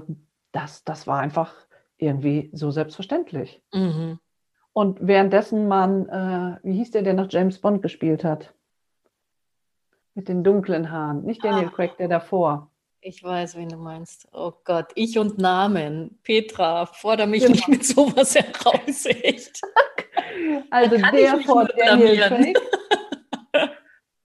das, 0.52 0.84
das 0.84 1.06
war 1.06 1.20
einfach 1.20 1.54
irgendwie 1.96 2.50
so 2.52 2.70
selbstverständlich. 2.70 3.62
Mhm. 3.72 4.18
Und 4.72 4.98
währenddessen 5.00 5.68
man, 5.68 6.08
äh, 6.08 6.58
wie 6.62 6.74
hieß 6.74 6.92
der, 6.92 7.02
der 7.02 7.14
noch 7.14 7.30
James 7.30 7.60
Bond 7.60 7.82
gespielt 7.82 8.24
hat? 8.24 8.54
Mit 10.18 10.28
den 10.28 10.42
dunklen 10.42 10.90
Haaren. 10.90 11.22
Nicht 11.22 11.44
Daniel 11.44 11.68
ah. 11.68 11.70
Craig, 11.70 11.96
der 11.96 12.08
davor. 12.08 12.72
Ich 13.00 13.22
weiß, 13.22 13.56
wen 13.56 13.68
du 13.68 13.76
meinst. 13.76 14.26
Oh 14.32 14.52
Gott, 14.64 14.86
ich 14.96 15.16
und 15.16 15.38
Namen. 15.38 16.18
Petra, 16.24 16.86
fordere 16.86 17.28
mich 17.28 17.42
genau. 17.42 17.52
nicht 17.52 17.68
mit 17.68 17.86
sowas 17.86 18.34
heraus, 18.34 19.06
echt. 19.06 19.60
Also 20.70 20.96
der 20.96 21.38
vor 21.42 21.66
Daniel 21.66 22.16
Craig. 22.16 22.58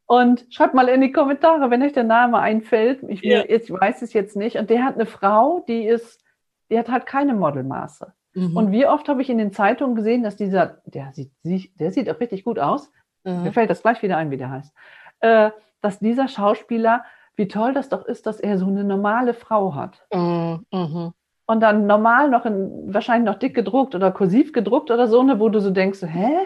Und 0.08 0.48
schreibt 0.50 0.74
mal 0.74 0.90
in 0.90 1.02
die 1.02 1.12
Kommentare, 1.12 1.70
wenn 1.70 1.84
euch 1.84 1.94
der 1.94 2.04
Name 2.04 2.40
einfällt. 2.40 3.04
Ich, 3.08 3.22
ja. 3.22 3.44
ich 3.48 3.70
weiß 3.70 4.02
es 4.02 4.14
jetzt 4.14 4.36
nicht. 4.36 4.58
Und 4.58 4.72
der 4.72 4.84
hat 4.84 4.96
eine 4.96 5.06
Frau, 5.06 5.64
die 5.68 5.86
ist, 5.86 6.24
die 6.72 6.80
hat 6.80 6.90
halt 6.90 7.06
keine 7.06 7.36
Modelmaße. 7.36 8.14
Mhm. 8.34 8.58
Und 8.58 8.72
wie 8.72 8.88
oft 8.88 9.08
habe 9.10 9.22
ich 9.22 9.30
in 9.30 9.38
den 9.38 9.54
Zeitungen 9.54 9.96
gesehen, 9.96 10.24
dass 10.24 10.38
dieser, 10.38 10.82
der 10.86 11.14
sieht, 11.14 11.80
der 11.80 11.92
sieht 11.92 12.10
auch 12.10 12.20
richtig 12.20 12.44
gut 12.44 12.58
aus. 12.58 12.92
Mhm. 13.24 13.44
Mir 13.44 13.54
fällt 13.54 13.70
das 13.70 13.84
gleich 13.84 14.02
wieder 14.02 14.18
ein, 14.18 14.32
wie 14.32 14.38
der 14.38 14.50
heißt. 14.50 14.74
Äh, 15.20 15.52
dass 15.84 16.00
dieser 16.00 16.28
Schauspieler, 16.28 17.04
wie 17.36 17.48
toll 17.48 17.74
das 17.74 17.90
doch 17.90 18.06
ist, 18.06 18.26
dass 18.26 18.40
er 18.40 18.58
so 18.58 18.68
eine 18.68 18.84
normale 18.84 19.34
Frau 19.34 19.76
hat. 19.76 20.02
Mhm. 20.12 20.66
mhm. 20.72 21.14
Und 21.46 21.60
dann 21.60 21.88
normal 21.88 22.30
noch 22.30 22.46
in, 22.46 22.94
wahrscheinlich 22.94 23.30
noch 23.30 23.38
dick 23.38 23.54
gedruckt 23.54 23.96
oder 23.96 24.14
kursiv 24.14 24.54
gedruckt 24.54 24.92
oder 24.92 25.10
so, 25.10 25.24
ne, 25.24 25.42
wo 25.42 25.50
du 25.50 25.60
so 25.60 25.72
denkst, 25.72 26.02
hä, 26.02 26.38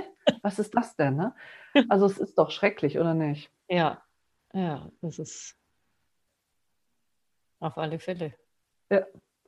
was 0.42 0.58
ist 0.58 0.76
das 0.76 0.96
denn? 0.96 1.16
Ne? 1.16 1.36
Also 1.90 2.08
es 2.08 2.18
ist 2.18 2.40
doch 2.40 2.50
schrecklich, 2.50 2.98
oder 2.98 3.14
nicht? 3.14 3.52
Ja, 3.70 4.02
ja, 4.54 4.90
das 5.02 5.20
ist 5.20 5.56
auf 7.60 7.78
alle 7.78 8.00
Fälle. 8.00 8.34
Ja. 8.90 9.06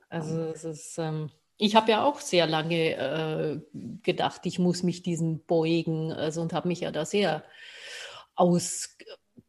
Also 0.08 0.40
es 0.44 0.62
ist, 0.62 0.98
ähm, 0.98 1.30
ich 1.56 1.74
habe 1.74 1.90
ja 1.90 2.04
auch 2.04 2.20
sehr 2.20 2.46
lange 2.46 2.94
äh, 2.94 3.60
gedacht, 4.02 4.42
ich 4.44 4.60
muss 4.60 4.84
mich 4.84 5.02
diesem 5.02 5.40
beugen, 5.40 6.12
also 6.12 6.40
und 6.42 6.52
habe 6.52 6.68
mich 6.68 6.80
ja 6.80 6.92
da 6.92 7.04
sehr 7.04 7.42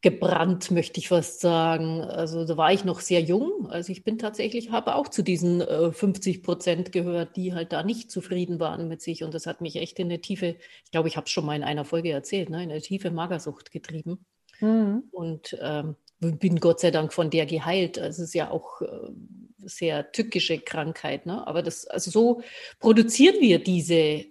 ausgebrannt, 0.02 0.72
möchte 0.72 1.00
ich 1.00 1.10
fast 1.10 1.42
sagen. 1.42 2.02
Also 2.02 2.46
da 2.46 2.58
war 2.58 2.74
ich 2.74 2.84
noch 2.84 3.00
sehr 3.00 3.22
jung. 3.22 3.70
Also 3.70 3.92
ich 3.92 4.04
bin 4.04 4.18
tatsächlich, 4.18 4.72
habe 4.72 4.96
auch 4.96 5.08
zu 5.08 5.22
diesen 5.22 5.62
äh, 5.62 5.92
50 5.92 6.44
Prozent 6.44 6.92
gehört, 6.92 7.36
die 7.36 7.54
halt 7.54 7.72
da 7.72 7.84
nicht 7.84 8.10
zufrieden 8.10 8.60
waren 8.60 8.88
mit 8.88 9.02
sich. 9.02 9.24
Und 9.24 9.34
das 9.34 9.46
hat 9.46 9.62
mich 9.62 9.76
echt 9.76 10.00
in 10.00 10.08
eine 10.08 10.20
tiefe, 10.20 10.56
ich 10.86 10.92
glaube, 10.92 11.08
ich 11.08 11.18
habe 11.18 11.26
es 11.26 11.32
schon 11.32 11.46
mal 11.46 11.56
in 11.56 11.64
einer 11.64 11.86
Folge 11.86 12.12
erzählt, 12.12 12.50
ne, 12.50 12.64
in 12.64 12.72
eine 12.72 12.82
tiefe 12.82 13.12
Magersucht 13.12 13.72
getrieben. 13.72 14.26
Mhm. 14.60 15.04
Und 15.12 15.58
ähm, 15.62 15.96
bin 16.20 16.60
Gott 16.60 16.80
sei 16.80 16.92
Dank 16.92 17.14
von 17.14 17.30
der 17.30 17.46
geheilt. 17.46 18.00
Also 18.00 18.24
es 18.24 18.30
ist 18.30 18.36
ja 18.36 18.50
auch 18.50 18.82
äh, 18.82 18.88
sehr 19.64 20.12
tückische 20.12 20.60
Krankheit. 20.60 21.26
Ne? 21.26 21.46
Aber 21.46 21.62
das, 21.62 21.86
also 21.86 22.10
so 22.10 22.42
produzieren 22.80 23.40
wir 23.40 23.64
diese, 23.64 24.26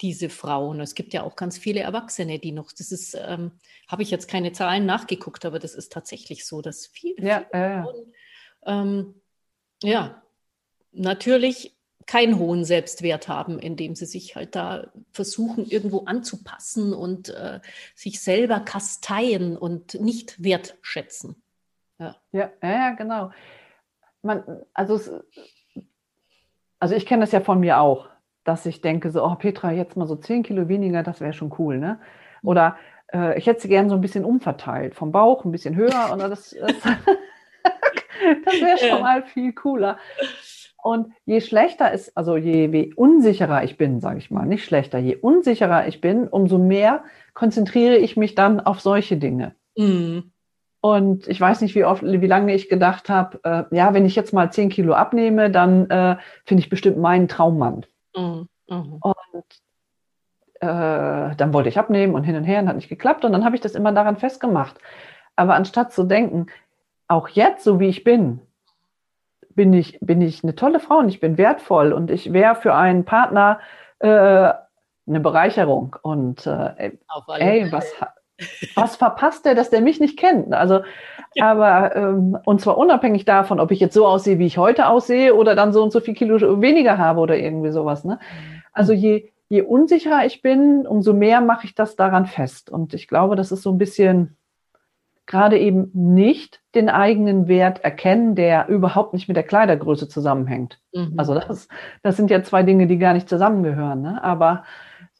diese 0.00 0.28
Frauen. 0.28 0.80
Es 0.80 0.94
gibt 0.94 1.12
ja 1.12 1.22
auch 1.22 1.36
ganz 1.36 1.58
viele 1.58 1.80
Erwachsene, 1.80 2.38
die 2.38 2.52
noch, 2.52 2.72
das 2.72 2.92
ist, 2.92 3.14
ähm, 3.14 3.52
habe 3.88 4.02
ich 4.02 4.10
jetzt 4.10 4.28
keine 4.28 4.52
Zahlen 4.52 4.86
nachgeguckt, 4.86 5.44
aber 5.44 5.58
das 5.58 5.74
ist 5.74 5.92
tatsächlich 5.92 6.46
so, 6.46 6.62
dass 6.62 6.86
viele, 6.86 7.26
ja, 7.26 7.44
viele 7.50 7.62
äh. 7.62 7.82
Frauen, 7.82 8.12
ähm, 8.66 9.14
ja, 9.82 10.22
natürlich 10.92 11.76
keinen 12.06 12.38
hohen 12.38 12.64
Selbstwert 12.64 13.28
haben, 13.28 13.58
indem 13.58 13.94
sie 13.94 14.06
sich 14.06 14.34
halt 14.34 14.56
da 14.56 14.90
versuchen, 15.12 15.64
irgendwo 15.64 16.06
anzupassen 16.06 16.92
und 16.92 17.28
äh, 17.28 17.60
sich 17.94 18.20
selber 18.20 18.60
kasteien 18.60 19.56
und 19.56 19.94
nicht 20.00 20.42
wertschätzen. 20.42 21.40
Ja, 21.98 22.16
ja, 22.32 22.50
ja 22.62 22.90
genau. 22.94 23.30
Man, 24.22 24.42
also, 24.74 24.96
es, 24.96 25.10
also 26.80 26.94
ich 26.94 27.06
kenne 27.06 27.22
das 27.22 27.32
ja 27.32 27.40
von 27.40 27.60
mir 27.60 27.78
auch 27.78 28.08
dass 28.50 28.66
ich 28.66 28.80
denke, 28.80 29.12
so, 29.12 29.24
oh 29.24 29.36
Petra, 29.36 29.70
jetzt 29.70 29.96
mal 29.96 30.08
so 30.08 30.16
10 30.16 30.42
Kilo 30.42 30.68
weniger, 30.68 31.04
das 31.04 31.20
wäre 31.20 31.32
schon 31.32 31.54
cool, 31.58 31.78
ne? 31.78 32.00
Oder 32.42 32.76
äh, 33.12 33.38
ich 33.38 33.46
hätte 33.46 33.60
sie 33.60 33.68
gerne 33.68 33.88
so 33.88 33.94
ein 33.94 34.00
bisschen 34.00 34.24
umverteilt, 34.24 34.96
vom 34.96 35.12
Bauch 35.12 35.44
ein 35.44 35.52
bisschen 35.52 35.76
höher, 35.76 36.10
oder 36.12 36.28
das, 36.28 36.50
das, 36.60 36.76
das 38.44 38.54
wäre 38.60 38.78
schon 38.78 39.02
mal 39.02 39.22
viel 39.22 39.52
cooler. 39.52 39.98
Und 40.82 41.12
je 41.26 41.40
schlechter 41.40 41.92
ist, 41.92 42.16
also 42.16 42.36
je, 42.36 42.66
je 42.66 42.92
unsicherer 42.94 43.62
ich 43.62 43.76
bin, 43.76 44.00
sage 44.00 44.18
ich 44.18 44.32
mal, 44.32 44.46
nicht 44.46 44.64
schlechter, 44.64 44.98
je 44.98 45.14
unsicherer 45.14 45.86
ich 45.86 46.00
bin, 46.00 46.26
umso 46.26 46.58
mehr 46.58 47.04
konzentriere 47.32 47.98
ich 47.98 48.16
mich 48.16 48.34
dann 48.34 48.58
auf 48.58 48.80
solche 48.80 49.16
Dinge. 49.16 49.54
Mhm. 49.76 50.32
Und 50.80 51.28
ich 51.28 51.40
weiß 51.40 51.60
nicht, 51.60 51.76
wie 51.76 51.84
oft, 51.84 52.02
wie 52.02 52.26
lange 52.26 52.52
ich 52.52 52.68
gedacht 52.68 53.08
habe, 53.10 53.38
äh, 53.44 53.76
ja, 53.76 53.94
wenn 53.94 54.06
ich 54.06 54.16
jetzt 54.16 54.32
mal 54.32 54.50
10 54.50 54.70
Kilo 54.70 54.94
abnehme, 54.94 55.52
dann 55.52 55.88
äh, 55.88 56.16
finde 56.44 56.62
ich 56.62 56.70
bestimmt 56.70 56.98
meinen 56.98 57.28
Traummann. 57.28 57.86
Mhm. 58.16 58.48
Mhm. 58.68 58.98
Und 59.00 59.44
äh, 60.60 61.36
dann 61.36 61.52
wollte 61.52 61.68
ich 61.68 61.78
abnehmen 61.78 62.14
und 62.14 62.24
hin 62.24 62.36
und 62.36 62.44
her 62.44 62.60
und 62.60 62.68
hat 62.68 62.76
nicht 62.76 62.88
geklappt. 62.88 63.24
Und 63.24 63.32
dann 63.32 63.44
habe 63.44 63.56
ich 63.56 63.60
das 63.60 63.74
immer 63.74 63.92
daran 63.92 64.16
festgemacht. 64.16 64.76
Aber 65.36 65.54
anstatt 65.54 65.92
zu 65.92 66.04
denken, 66.04 66.46
auch 67.08 67.28
jetzt, 67.28 67.64
so 67.64 67.80
wie 67.80 67.88
ich 67.88 68.04
bin, 68.04 68.40
bin 69.50 69.72
ich, 69.72 69.98
bin 70.00 70.22
ich 70.22 70.44
eine 70.44 70.54
tolle 70.54 70.80
Frau 70.80 70.98
und 70.98 71.08
ich 71.08 71.20
bin 71.20 71.36
wertvoll 71.36 71.92
und 71.92 72.10
ich 72.10 72.32
wäre 72.32 72.54
für 72.54 72.74
einen 72.74 73.04
Partner 73.04 73.60
äh, 73.98 74.06
eine 74.08 75.20
Bereicherung. 75.20 75.96
Und 76.02 76.46
äh, 76.46 76.92
ey, 77.38 77.72
was, 77.72 77.92
was 78.74 78.96
verpasst 78.96 79.44
der, 79.44 79.54
dass 79.54 79.70
der 79.70 79.80
mich 79.80 80.00
nicht 80.00 80.18
kennt? 80.18 80.52
Also, 80.52 80.80
ja. 81.34 81.50
aber 81.50 81.96
ähm, 81.96 82.38
und 82.44 82.60
zwar 82.60 82.78
unabhängig 82.78 83.24
davon, 83.24 83.60
ob 83.60 83.70
ich 83.70 83.80
jetzt 83.80 83.94
so 83.94 84.06
aussehe, 84.06 84.38
wie 84.38 84.46
ich 84.46 84.58
heute 84.58 84.88
aussehe, 84.88 85.34
oder 85.34 85.54
dann 85.54 85.72
so 85.72 85.82
und 85.82 85.92
so 85.92 86.00
viel 86.00 86.14
Kilo 86.14 86.60
weniger 86.60 86.98
habe 86.98 87.20
oder 87.20 87.36
irgendwie 87.36 87.72
sowas. 87.72 88.04
Ne? 88.04 88.18
Also 88.72 88.92
je, 88.92 89.30
je 89.48 89.62
unsicherer 89.62 90.24
ich 90.24 90.42
bin, 90.42 90.86
umso 90.86 91.12
mehr 91.12 91.40
mache 91.40 91.66
ich 91.66 91.74
das 91.74 91.96
daran 91.96 92.26
fest. 92.26 92.70
Und 92.70 92.94
ich 92.94 93.08
glaube, 93.08 93.36
das 93.36 93.52
ist 93.52 93.62
so 93.62 93.70
ein 93.70 93.78
bisschen 93.78 94.36
gerade 95.30 95.58
eben 95.58 95.90
nicht 95.94 96.60
den 96.74 96.88
eigenen 96.88 97.46
Wert 97.46 97.84
erkennen, 97.84 98.34
der 98.34 98.66
überhaupt 98.66 99.12
nicht 99.12 99.28
mit 99.28 99.36
der 99.36 99.44
Kleidergröße 99.44 100.08
zusammenhängt. 100.08 100.80
Mhm. 100.92 101.14
Also 101.16 101.34
das, 101.34 101.68
das 102.02 102.16
sind 102.16 102.30
ja 102.30 102.42
zwei 102.42 102.64
Dinge, 102.64 102.88
die 102.88 102.98
gar 102.98 103.12
nicht 103.12 103.28
zusammengehören. 103.28 104.02
Ne? 104.02 104.22
Aber 104.24 104.64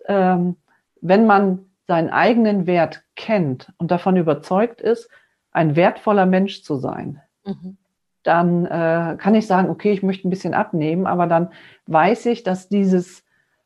ähm, 0.06 0.56
wenn 1.00 1.26
man 1.26 1.69
seinen 1.90 2.10
eigenen 2.10 2.68
Wert 2.68 3.02
kennt 3.16 3.72
und 3.76 3.90
davon 3.90 4.16
überzeugt 4.16 4.80
ist, 4.80 5.10
ein 5.50 5.74
wertvoller 5.74 6.24
Mensch 6.24 6.62
zu 6.62 6.76
sein, 6.76 7.20
mhm. 7.44 7.78
dann 8.22 8.64
äh, 8.64 9.16
kann 9.18 9.34
ich 9.34 9.48
sagen, 9.48 9.68
okay, 9.68 9.90
ich 9.90 10.04
möchte 10.04 10.28
ein 10.28 10.30
bisschen 10.30 10.54
abnehmen, 10.54 11.08
aber 11.08 11.26
dann 11.26 11.48
weiß 11.86 12.26
ich, 12.26 12.44
dass 12.44 12.68
dieses 12.68 13.24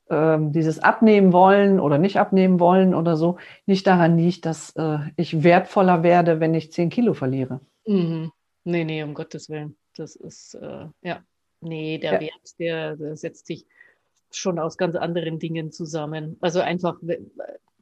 ähm, 0.09 0.53
dieses 0.53 0.79
Abnehmen 0.79 1.35
wollen 1.35 1.79
oder 1.79 1.99
nicht 1.99 2.19
abnehmen 2.19 2.61
wollen 2.61 2.95
oder 2.95 3.19
so 3.19 3.37
nicht 3.67 3.87
daran 3.87 4.17
liegt, 4.17 4.47
dass 4.47 4.75
äh, 4.77 5.01
ich 5.17 5.43
wertvoller 5.43 6.03
werde, 6.03 6.41
wenn 6.41 6.55
ich 6.55 6.73
10 6.73 6.89
Kilo 6.89 7.13
verliere. 7.13 7.61
Mhm. 7.87 8.33
Nee, 8.65 8.85
nee, 8.85 9.03
um 9.03 9.13
Gottes 9.13 9.51
Willen. 9.51 9.77
Das 9.99 10.17
ist, 10.17 10.55
äh, 10.55 10.87
ja, 11.03 11.23
nee, 11.61 11.99
der 11.99 12.15
ja. 12.15 12.21
Wert, 12.21 12.59
der, 12.59 12.97
der 12.97 13.17
setzt 13.19 13.49
sich 13.49 13.67
schon 14.31 14.59
aus 14.59 14.79
ganz 14.79 14.97
anderen 14.97 15.39
Dingen 15.39 15.73
zusammen. 15.73 16.39
Also 16.41 16.61
einfach, 16.61 16.97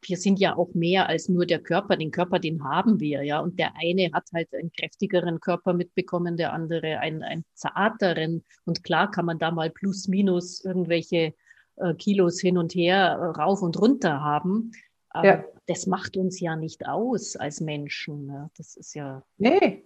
wir 0.03 0.17
sind 0.17 0.41
ja 0.41 0.57
auch 0.57 0.75
mehr 0.75 1.09
als 1.09 1.29
nur 1.29 1.47
der 1.47 1.61
Körper. 1.61 1.97
Den 1.97 2.11
Körper, 2.11 2.39
den 2.39 2.63
haben 2.65 3.01
wir, 3.01 3.23
ja. 3.23 3.41
Und 3.41 3.59
der 3.59 3.75
eine 3.77 4.11
hat 4.13 4.25
halt 4.35 4.53
einen 4.55 4.73
kräftigeren 4.73 5.41
Körper 5.41 5.73
mitbekommen, 5.73 6.37
der 6.37 6.53
andere 6.53 6.99
einen, 6.99 7.23
einen 7.23 7.45
zarteren. 7.55 8.45
Und 8.65 8.83
klar 8.83 9.11
kann 9.11 9.27
man 9.27 9.39
da 9.39 9.51
mal 9.51 9.71
plus 9.71 10.09
minus 10.09 10.65
irgendwelche 10.65 11.35
äh, 11.77 11.95
Kilos 11.95 12.41
hin 12.41 12.59
und 12.59 12.75
her, 12.75 13.19
äh, 13.21 13.41
rauf 13.41 13.63
und 13.63 13.81
runter 13.81 14.21
haben. 14.21 14.73
Aber 15.11 15.27
ja. 15.27 15.45
das 15.67 15.87
macht 15.87 16.17
uns 16.17 16.41
ja 16.41 16.57
nicht 16.57 16.87
aus 16.87 17.37
als 17.37 17.61
Menschen. 17.61 18.27
Ne? 18.27 18.51
Das 18.57 18.77
ist 18.77 18.95
ja. 18.95 19.23
Nee. 19.39 19.85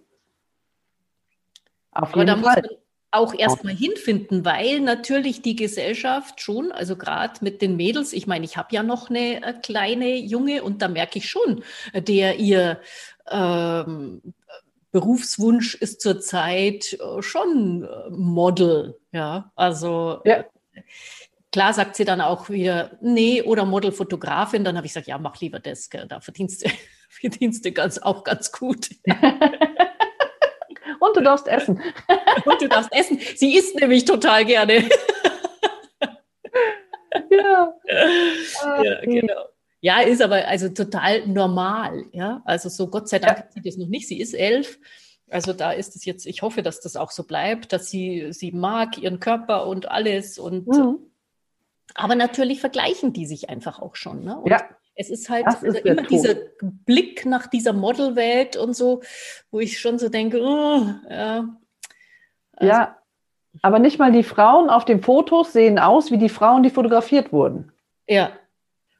Auf 1.91 2.15
jeden 2.15 2.29
Aber 2.29 2.41
da 2.41 2.53
Fall. 2.53 2.61
man 2.61 2.77
auch 3.17 3.33
erstmal 3.33 3.75
hinfinden, 3.75 4.45
weil 4.45 4.79
natürlich 4.79 5.41
die 5.41 5.55
Gesellschaft 5.55 6.41
schon, 6.41 6.71
also 6.71 6.95
gerade 6.95 7.33
mit 7.41 7.61
den 7.61 7.75
Mädels, 7.75 8.13
ich 8.13 8.27
meine, 8.27 8.45
ich 8.45 8.57
habe 8.57 8.73
ja 8.73 8.83
noch 8.83 9.09
eine 9.09 9.43
äh, 9.43 9.53
kleine 9.61 10.17
Junge 10.17 10.63
und 10.63 10.81
da 10.81 10.87
merke 10.87 11.19
ich 11.19 11.29
schon, 11.29 11.63
der 11.93 12.39
ihr 12.39 12.79
ähm, 13.29 14.21
Berufswunsch 14.91 15.75
ist 15.75 16.01
zurzeit 16.01 16.97
schon 17.19 17.87
Model, 18.09 18.97
ja, 19.11 19.51
also 19.55 20.21
ja. 20.23 20.45
Klar 21.51 21.73
sagt 21.73 21.95
sie 21.95 22.05
dann 22.05 22.21
auch 22.21 22.49
wieder, 22.49 22.97
nee, 23.01 23.41
oder 23.41 23.65
Modelfotografin. 23.65 24.63
Dann 24.63 24.75
habe 24.75 24.85
ich 24.85 24.93
gesagt, 24.93 25.07
ja, 25.07 25.17
mach 25.17 25.39
lieber 25.39 25.59
das, 25.59 25.89
da 25.89 26.19
verdienst 26.19 26.65
du, 26.65 26.69
verdienst 27.09 27.65
du 27.65 27.71
ganz, 27.71 27.97
auch 27.97 28.23
ganz 28.23 28.51
gut. 28.51 28.89
Und 30.99 31.15
du 31.15 31.21
darfst 31.21 31.47
essen. 31.47 31.81
Und 32.45 32.61
du 32.61 32.67
darfst 32.67 32.91
essen. 32.93 33.19
Sie 33.35 33.55
isst 33.55 33.75
nämlich 33.79 34.05
total 34.05 34.45
gerne. 34.45 34.89
ja. 37.29 37.73
ja, 38.83 39.01
genau. 39.01 39.45
Ja, 39.81 40.01
ist 40.01 40.21
aber 40.21 40.47
also 40.47 40.69
total 40.69 41.27
normal. 41.27 42.05
Ja, 42.11 42.41
also 42.45 42.69
so 42.69 42.87
Gott 42.87 43.07
sei 43.09 43.19
Dank 43.19 43.37
ja. 43.37 43.45
sie 43.49 43.61
das 43.61 43.77
noch 43.77 43.87
nicht. 43.87 44.07
Sie 44.07 44.19
ist 44.19 44.33
elf. 44.33 44.79
Also 45.29 45.53
da 45.53 45.71
ist 45.71 45.95
es 45.95 46.05
jetzt, 46.05 46.25
ich 46.25 46.41
hoffe, 46.41 46.63
dass 46.63 46.79
das 46.79 46.95
auch 46.95 47.11
so 47.11 47.23
bleibt, 47.23 47.73
dass 47.73 47.89
sie, 47.89 48.31
sie 48.31 48.51
mag 48.51 48.97
ihren 48.97 49.19
Körper 49.19 49.67
und 49.67 49.89
alles 49.89 50.39
und 50.39 50.67
mhm. 50.67 50.99
Aber 51.95 52.15
natürlich 52.15 52.59
vergleichen 52.59 53.13
die 53.13 53.25
sich 53.25 53.49
einfach 53.49 53.79
auch 53.79 53.95
schon. 53.95 54.23
Ne? 54.23 54.41
ja. 54.45 54.63
Es 54.99 55.11
ist 55.11 55.29
halt 55.29 55.45
ist 55.47 55.63
also 55.63 55.77
immer 55.77 56.01
dieser 56.01 56.33
Blick 56.59 57.25
nach 57.25 57.45
dieser 57.45 57.71
Modelwelt 57.71 58.57
und 58.57 58.75
so, 58.75 59.01
wo 59.51 59.59
ich 59.59 59.79
schon 59.79 59.99
so 59.99 60.09
denke, 60.09 60.41
oh, 60.41 60.81
ja. 61.07 61.47
Also, 62.53 62.73
ja, 62.73 62.97
aber 63.61 63.77
nicht 63.77 63.99
mal 63.99 64.11
die 64.11 64.23
Frauen 64.23 64.71
auf 64.71 64.85
den 64.85 65.01
Fotos 65.01 65.53
sehen 65.53 65.77
aus 65.77 66.09
wie 66.09 66.17
die 66.17 66.29
Frauen, 66.29 66.63
die 66.63 66.71
fotografiert 66.71 67.31
wurden. 67.31 67.71
Ja. 68.07 68.31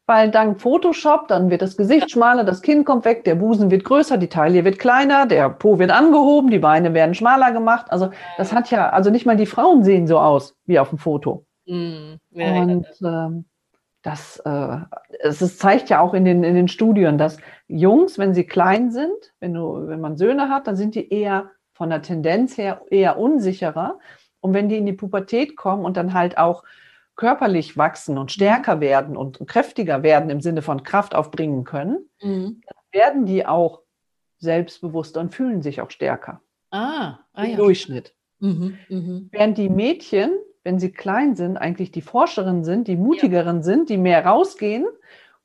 Weil 0.06 0.30
dank 0.30 0.62
Photoshop, 0.62 1.28
dann 1.28 1.50
wird 1.50 1.64
das 1.64 1.76
Gesicht 1.76 2.12
schmaler, 2.12 2.44
das 2.44 2.62
Kinn 2.62 2.86
kommt 2.86 3.04
weg, 3.04 3.24
der 3.26 3.36
Busen 3.36 3.72
wird 3.72 3.84
größer, 3.84 4.18
die 4.18 4.30
Taille 4.30 4.64
wird 4.64 4.78
kleiner, 4.78 5.26
der 5.26 5.50
Po 5.50 5.80
wird 5.80 5.92
angehoben, 5.92 6.52
die 6.52 6.60
Beine 6.60 6.94
werden 6.94 7.16
schmaler 7.16 7.52
gemacht. 7.52 7.88
Also 7.90 8.12
das 8.38 8.54
hat 8.54 8.70
ja, 8.70 8.90
also 8.90 9.10
nicht 9.10 9.26
mal 9.26 9.36
die 9.36 9.48
Frauen 9.48 9.84
sehen 9.84 10.06
so 10.06 10.20
aus 10.20 10.56
wie 10.66 10.78
auf 10.78 10.90
dem 10.90 11.00
Foto. 11.00 11.46
Mhm. 11.66 12.20
Ja, 12.30 12.62
und 12.62 12.88
ja. 13.00 13.26
Ähm, 13.26 13.46
das, 14.08 14.38
äh, 14.46 14.78
es 15.20 15.42
ist, 15.42 15.60
zeigt 15.60 15.90
ja 15.90 16.00
auch 16.00 16.14
in 16.14 16.24
den, 16.24 16.46
in 16.46 16.56
den 16.56 16.70
Studien, 16.70 17.18
dass 17.18 17.38
Jungs, 17.68 18.18
wenn 18.18 18.34
sie 18.34 18.46
klein 18.46 18.90
sind, 18.90 19.34
wenn, 19.42 19.54
du, 19.54 19.86
wenn 19.88 20.00
man 20.00 20.16
Söhne 20.16 20.48
hat, 20.48 20.66
dann 20.66 20.78
sind 20.78 20.96
die 20.96 21.12
eher 21.12 21.52
von 21.74 21.90
der 21.90 22.02
Tendenz 22.02 22.58
her 22.58 22.82
eher 22.90 23.20
unsicherer. 23.20 24.00
Und 24.40 24.54
wenn 24.54 24.70
die 24.70 24.78
in 24.78 24.86
die 24.86 24.94
Pubertät 24.94 25.58
kommen 25.58 25.84
und 25.84 25.98
dann 25.98 26.14
halt 26.14 26.38
auch 26.38 26.64
körperlich 27.18 27.76
wachsen 27.76 28.18
und 28.18 28.32
stärker 28.32 28.78
mhm. 28.78 28.82
werden 28.82 29.18
und 29.18 29.46
kräftiger 29.46 30.04
werden 30.04 30.30
im 30.30 30.40
Sinne 30.40 30.62
von 30.62 30.84
Kraft 30.84 31.14
aufbringen 31.14 31.66
können, 31.66 32.10
mhm. 32.22 32.62
dann 32.66 33.02
werden 33.02 33.26
die 33.26 33.46
auch 33.46 33.82
selbstbewusster 34.40 35.20
und 35.20 35.36
fühlen 35.36 35.62
sich 35.62 35.82
auch 35.82 35.92
stärker. 35.92 36.40
Ah, 36.72 37.20
ah 37.34 37.44
Im 37.44 37.52
ja. 37.52 37.58
Durchschnitt. 37.58 38.14
Mhm, 38.40 38.78
mh. 38.88 39.22
Während 39.32 39.58
die 39.58 39.68
Mädchen 39.68 40.32
wenn 40.68 40.80
sie 40.80 40.92
klein 40.92 41.38
sind, 41.38 41.56
eigentlich 41.56 41.92
die 41.92 42.02
Forscherinnen 42.02 42.66
sind, 42.66 42.90
die 42.90 42.98
mutigeren 42.98 43.58
ja. 43.58 43.64
sind, 43.64 43.88
die 43.88 43.96
mehr 43.96 44.26
rausgehen. 44.26 44.86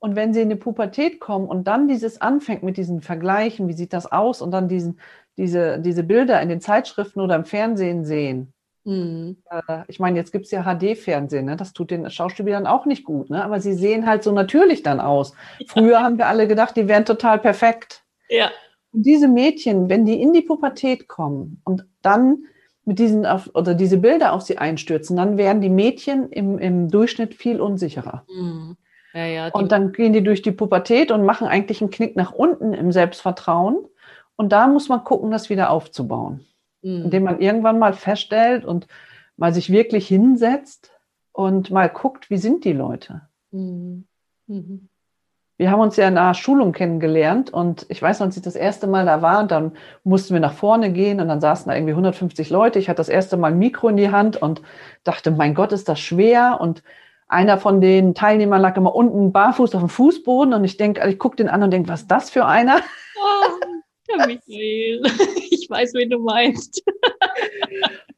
Und 0.01 0.17
wenn 0.17 0.35
sie 0.35 0.41
in 0.41 0.51
die 0.51 0.57
Pubertät 0.57 1.21
kommen 1.21 1.47
und 1.47 1.69
dann 1.69 1.87
dieses 1.87 2.21
anfängt 2.21 2.65
mit 2.65 2.77
diesen 2.77 3.03
Vergleichen, 3.03 3.69
wie 3.69 3.73
sieht 3.73 3.93
das 3.93 4.11
aus, 4.11 4.43
und 4.43 4.51
dann 4.51 4.67
diesen, 4.67 4.99
diese, 5.37 5.79
diese 5.79 6.03
Bilder 6.03 6.43
in 6.43 6.49
den 6.49 6.61
Zeitschriften 6.61 7.21
oder 7.21 7.37
im 7.37 7.45
Fernsehen 7.45 8.05
sehen. 8.05 8.53
Mhm. 8.83 9.37
Äh, 9.49 9.85
ich 9.87 10.01
meine, 10.01 10.19
jetzt 10.19 10.33
gibt 10.33 10.47
es 10.47 10.51
ja 10.51 10.65
HD-Fernsehen, 10.65 11.45
ne? 11.45 11.55
das 11.55 11.73
tut 11.73 11.93
den 11.93 12.11
Schauspielern 12.11 12.67
auch 12.67 12.85
nicht 12.85 13.05
gut, 13.05 13.31
ne? 13.31 13.45
aber 13.45 13.61
sie 13.61 13.75
sehen 13.75 14.09
halt 14.09 14.25
so 14.25 14.33
natürlich 14.33 14.83
dann 14.83 14.99
aus. 14.99 15.35
Früher 15.69 16.01
haben 16.01 16.19
wir 16.19 16.27
alle 16.27 16.49
gedacht, 16.49 16.77
die 16.77 16.89
wären 16.89 17.05
total 17.05 17.39
perfekt. 17.39 18.03
Ja. 18.29 18.51
Und 18.91 19.07
diese 19.07 19.29
Mädchen, 19.29 19.89
wenn 19.89 20.05
die 20.05 20.21
in 20.21 20.33
die 20.33 20.43
Pubertät 20.43 21.07
kommen 21.07 21.63
und 21.63 21.87
dann 22.03 22.47
mit 22.85 22.99
diesen 22.99 23.27
auf, 23.27 23.51
oder 23.55 23.75
diese 23.75 23.99
Bilder 23.99 24.33
auf 24.33 24.43
sie 24.43 24.59
einstürzen, 24.59 25.17
dann 25.17 25.37
werden 25.37 25.61
die 25.61 25.69
Mädchen 25.69 26.31
im, 26.31 26.59
im 26.59 26.91
Durchschnitt 26.91 27.35
viel 27.35 27.61
unsicherer. 27.61 28.25
Mhm. 28.29 28.77
Ja, 29.15 29.27
ja, 29.27 29.49
und 29.49 29.73
dann 29.73 29.93
gehen 29.93 30.15
die 30.15 30.25
durch 30.25 30.41
die 30.41 30.53
Pubertät 30.53 31.11
und 31.11 31.25
machen 31.25 31.47
eigentlich 31.47 31.83
einen 31.83 31.91
Knick 31.91 32.17
nach 32.17 32.33
unten 32.33 32.73
im 32.73 32.93
Selbstvertrauen. 32.93 33.87
Und 34.37 34.53
da 34.53 34.67
muss 34.67 34.89
man 34.89 35.05
gucken, 35.05 35.31
das 35.31 35.51
wieder 35.51 35.71
aufzubauen. 35.71 36.47
Mhm. 36.81 37.05
Indem 37.05 37.25
man 37.25 37.41
irgendwann 37.41 37.79
mal 37.79 37.93
feststellt 37.93 38.65
und 38.65 38.87
mal 39.37 39.53
sich 39.53 39.71
wirklich 39.71 40.09
hinsetzt 40.09 40.93
und 41.33 41.71
mal 41.71 41.91
guckt, 41.91 42.31
wie 42.31 42.39
sind 42.39 42.65
die 42.65 42.73
Leute. 42.73 43.23
Mhm. 43.51 44.07
Mhm 44.47 44.89
wir 45.63 45.71
haben 45.71 45.79
uns 45.79 45.95
ja 45.95 46.09
in 46.09 46.19
einer 46.19 46.35
Schulung 46.35 46.73
kennengelernt 46.73 47.53
und 47.53 47.87
ich 47.89 48.03
weiß 48.03 48.19
noch, 48.19 48.27
als 48.27 48.37
ich 48.37 48.43
das 48.43 48.57
erste 48.57 48.89
Mal 48.89 49.07
da 49.07 49.23
war, 49.23 49.43
und 49.43 49.53
dann 49.53 49.77
mussten 50.03 50.35
wir 50.35 50.41
nach 50.41 50.55
vorne 50.55 50.93
gehen 50.93 51.21
und 51.21 51.29
dann 51.29 51.41
saßen 51.41 51.71
da 51.71 51.77
irgendwie 51.77 51.93
150 51.93 52.51
Leute. 52.51 52.81
Ich 52.81 52.89
hatte 52.89 52.97
das 52.97 53.09
erste 53.09 53.37
Mal 53.37 53.53
ein 53.53 53.61
Mikro 53.61 53.89
in 53.89 53.97
die 53.97 54.11
Hand 54.11 54.43
und 54.43 54.61
dachte, 55.05 55.31
mein 55.31 55.55
Gott, 55.55 55.71
ist 55.71 55.89
das 55.89 56.01
schwer 56.01 56.59
und 56.61 56.83
einer 57.29 57.59
von 57.59 57.81
den 57.81 58.13
Teilnehmern 58.17 58.61
lag 58.61 58.77
immer 58.77 58.93
unten 58.93 59.31
barfuß 59.31 59.77
auf 59.77 59.83
dem 59.83 59.89
Fußboden 59.89 60.53
und 60.53 60.65
ich 60.65 60.79
denke, 60.79 61.09
ich 61.09 61.21
gucke 61.21 61.37
den 61.37 61.49
an 61.49 61.63
und 61.63 61.71
denke, 61.71 61.89
was 61.89 62.03
ist 62.03 62.11
das 62.11 62.29
für 62.29 62.45
einer? 62.45 62.81
Oh, 63.23 64.17
Michael, 64.27 65.03
ich 65.49 65.71
weiß, 65.71 65.95
wen 65.95 66.11
du 66.11 66.19
meinst. 66.19 66.83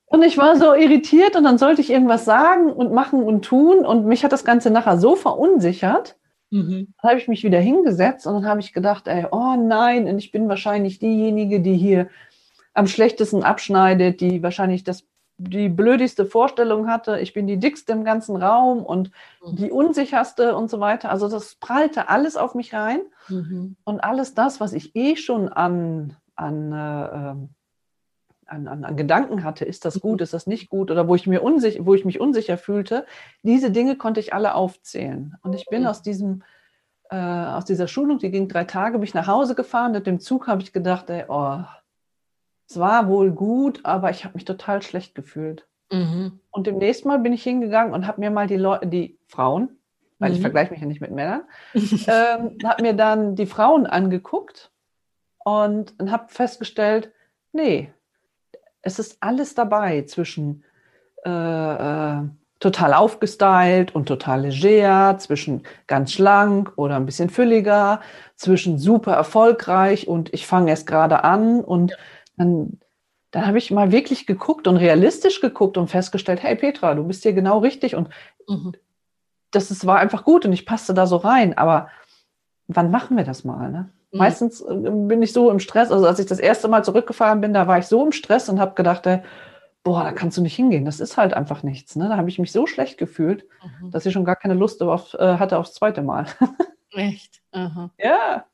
Und 0.06 0.22
ich 0.22 0.38
war 0.38 0.56
so 0.56 0.72
irritiert 0.72 1.36
und 1.36 1.44
dann 1.44 1.58
sollte 1.58 1.82
ich 1.82 1.90
irgendwas 1.90 2.24
sagen 2.24 2.72
und 2.72 2.94
machen 2.94 3.22
und 3.22 3.44
tun 3.44 3.84
und 3.84 4.06
mich 4.06 4.24
hat 4.24 4.32
das 4.32 4.46
Ganze 4.46 4.70
nachher 4.70 4.96
so 4.96 5.14
verunsichert, 5.14 6.16
Mhm. 6.54 6.94
Dann 7.02 7.10
habe 7.10 7.20
ich 7.20 7.26
mich 7.26 7.42
wieder 7.42 7.58
hingesetzt 7.58 8.28
und 8.28 8.34
dann 8.34 8.46
habe 8.46 8.60
ich 8.60 8.72
gedacht, 8.72 9.08
ey, 9.08 9.26
oh 9.32 9.56
nein, 9.56 10.06
und 10.06 10.18
ich 10.18 10.30
bin 10.30 10.48
wahrscheinlich 10.48 11.00
diejenige, 11.00 11.60
die 11.60 11.76
hier 11.76 12.08
am 12.74 12.86
schlechtesten 12.86 13.42
abschneidet, 13.42 14.20
die 14.20 14.42
wahrscheinlich 14.42 14.84
das 14.84 15.04
die 15.36 15.68
blödigste 15.68 16.26
Vorstellung 16.26 16.86
hatte, 16.86 17.18
ich 17.18 17.32
bin 17.32 17.48
die 17.48 17.58
dickste 17.58 17.92
im 17.92 18.04
ganzen 18.04 18.36
Raum 18.36 18.84
und 18.84 19.10
mhm. 19.44 19.56
die 19.56 19.72
unsicherste 19.72 20.56
und 20.56 20.70
so 20.70 20.78
weiter. 20.78 21.10
Also 21.10 21.28
das 21.28 21.56
prallte 21.56 22.08
alles 22.08 22.36
auf 22.36 22.54
mich 22.54 22.72
rein 22.72 23.00
mhm. 23.28 23.74
und 23.82 24.04
alles 24.04 24.34
das, 24.34 24.60
was 24.60 24.72
ich 24.72 24.94
eh 24.94 25.16
schon 25.16 25.48
an, 25.48 26.16
an, 26.36 26.72
äh, 26.72 27.30
ähm, 27.30 27.48
an, 28.54 28.68
an, 28.68 28.84
an, 28.84 28.96
Gedanken 28.96 29.44
hatte, 29.44 29.64
ist 29.64 29.84
das 29.84 30.00
gut, 30.00 30.20
mhm. 30.20 30.24
ist 30.24 30.34
das 30.34 30.46
nicht 30.46 30.70
gut 30.70 30.90
oder 30.90 31.08
wo 31.08 31.14
ich, 31.14 31.26
mir 31.26 31.42
unsich 31.42 31.84
wo 31.84 31.94
ich 31.94 32.04
mich 32.04 32.20
unsicher 32.20 32.56
fühlte, 32.56 33.06
diese 33.42 33.70
Dinge 33.70 33.96
konnte 33.96 34.20
ich 34.20 34.32
alle 34.32 34.54
aufzählen. 34.54 35.36
Und 35.42 35.54
ich 35.54 35.66
bin 35.66 35.82
mhm. 35.82 35.88
aus 35.88 36.02
diesem 36.02 36.42
äh, 37.10 37.16
aus 37.16 37.64
dieser 37.64 37.86
Schulung, 37.86 38.18
die 38.18 38.30
ging 38.30 38.48
drei 38.48 38.64
Tage, 38.64 38.98
bin 38.98 39.04
ich 39.04 39.14
nach 39.14 39.26
Hause 39.26 39.54
gefahren. 39.54 39.92
Mit 39.92 40.06
dem 40.06 40.20
Zug 40.20 40.46
habe 40.46 40.62
ich 40.62 40.72
gedacht, 40.72 41.10
ey, 41.10 41.24
oh, 41.28 41.60
es 42.68 42.78
war 42.78 43.08
wohl 43.08 43.30
gut, 43.30 43.80
aber 43.84 44.10
ich 44.10 44.24
habe 44.24 44.34
mich 44.34 44.44
total 44.44 44.82
schlecht 44.82 45.14
gefühlt. 45.14 45.66
Mhm. 45.92 46.40
Und 46.50 46.66
demnächst 46.66 47.04
mal 47.04 47.18
bin 47.18 47.32
ich 47.32 47.42
hingegangen 47.42 47.92
und 47.92 48.06
habe 48.06 48.20
mir 48.20 48.30
mal 48.30 48.46
die 48.46 48.56
Leute, 48.56 48.86
die 48.86 49.18
Frauen, 49.26 49.76
weil 50.18 50.30
mhm. 50.30 50.36
ich 50.36 50.40
vergleiche 50.40 50.72
mich 50.72 50.80
ja 50.80 50.86
nicht 50.86 51.00
mit 51.00 51.10
Männern, 51.10 51.42
ähm, 51.74 52.58
habe 52.64 52.82
mir 52.82 52.94
dann 52.94 53.36
die 53.36 53.46
Frauen 53.46 53.86
angeguckt 53.86 54.70
und, 55.44 55.94
und 56.00 56.10
habe 56.10 56.28
festgestellt, 56.28 57.12
nee, 57.52 57.92
es 58.84 58.98
ist 58.98 59.18
alles 59.20 59.54
dabei 59.54 60.02
zwischen 60.02 60.64
äh, 61.24 61.30
äh, 61.30 62.22
total 62.60 62.94
aufgestylt 62.94 63.94
und 63.94 64.06
total 64.06 64.46
leger, 64.46 65.16
zwischen 65.18 65.64
ganz 65.86 66.12
schlank 66.12 66.72
oder 66.76 66.96
ein 66.96 67.06
bisschen 67.06 67.28
fülliger, 67.28 68.00
zwischen 68.36 68.78
super 68.78 69.12
erfolgreich 69.12 70.08
und 70.08 70.32
ich 70.32 70.46
fange 70.46 70.70
erst 70.70 70.86
gerade 70.86 71.24
an 71.24 71.60
und 71.60 71.90
ja 71.90 71.96
dann, 72.36 72.80
dann 73.30 73.46
habe 73.46 73.58
ich 73.58 73.70
mal 73.70 73.92
wirklich 73.92 74.26
geguckt 74.26 74.66
und 74.66 74.76
realistisch 74.76 75.40
geguckt 75.40 75.76
und 75.76 75.88
festgestellt, 75.88 76.42
hey 76.42 76.56
Petra, 76.56 76.94
du 76.94 77.04
bist 77.04 77.22
hier 77.22 77.32
genau 77.32 77.58
richtig 77.58 77.94
und 77.94 78.08
mhm. 78.48 78.74
das 79.50 79.70
ist, 79.70 79.86
war 79.86 79.98
einfach 79.98 80.24
gut 80.24 80.44
und 80.44 80.52
ich 80.52 80.66
passte 80.66 80.94
da 80.94 81.06
so 81.06 81.16
rein. 81.16 81.56
Aber 81.56 81.88
wann 82.66 82.90
machen 82.90 83.16
wir 83.16 83.24
das 83.24 83.44
mal? 83.44 83.70
Ne? 83.70 83.90
Mhm. 84.14 84.18
Meistens 84.18 84.60
äh, 84.60 84.74
bin 84.74 85.22
ich 85.22 85.32
so 85.32 85.50
im 85.50 85.58
Stress. 85.58 85.90
Also 85.90 86.06
als 86.06 86.20
ich 86.20 86.26
das 86.26 86.38
erste 86.38 86.68
Mal 86.68 86.84
zurückgefahren 86.84 87.40
bin, 87.40 87.52
da 87.52 87.66
war 87.66 87.78
ich 87.78 87.86
so 87.86 88.04
im 88.04 88.12
Stress 88.12 88.48
und 88.48 88.60
habe 88.60 88.74
gedacht, 88.74 89.06
ey, 89.06 89.20
boah, 89.82 90.04
da 90.04 90.12
kannst 90.12 90.38
du 90.38 90.42
nicht 90.42 90.54
hingehen. 90.54 90.84
Das 90.84 91.00
ist 91.00 91.16
halt 91.16 91.34
einfach 91.34 91.62
nichts. 91.64 91.96
Ne? 91.96 92.08
Da 92.08 92.16
habe 92.16 92.28
ich 92.28 92.38
mich 92.38 92.52
so 92.52 92.66
schlecht 92.66 92.96
gefühlt, 92.96 93.44
mhm. 93.80 93.90
dass 93.90 94.06
ich 94.06 94.12
schon 94.12 94.24
gar 94.24 94.36
keine 94.36 94.54
Lust 94.54 94.82
auf, 94.82 95.14
äh, 95.14 95.36
hatte 95.38 95.58
aufs 95.58 95.74
zweite 95.74 96.02
Mal. 96.02 96.26
Echt? 96.92 97.42
Aha. 97.50 97.90
Ja. 97.98 98.44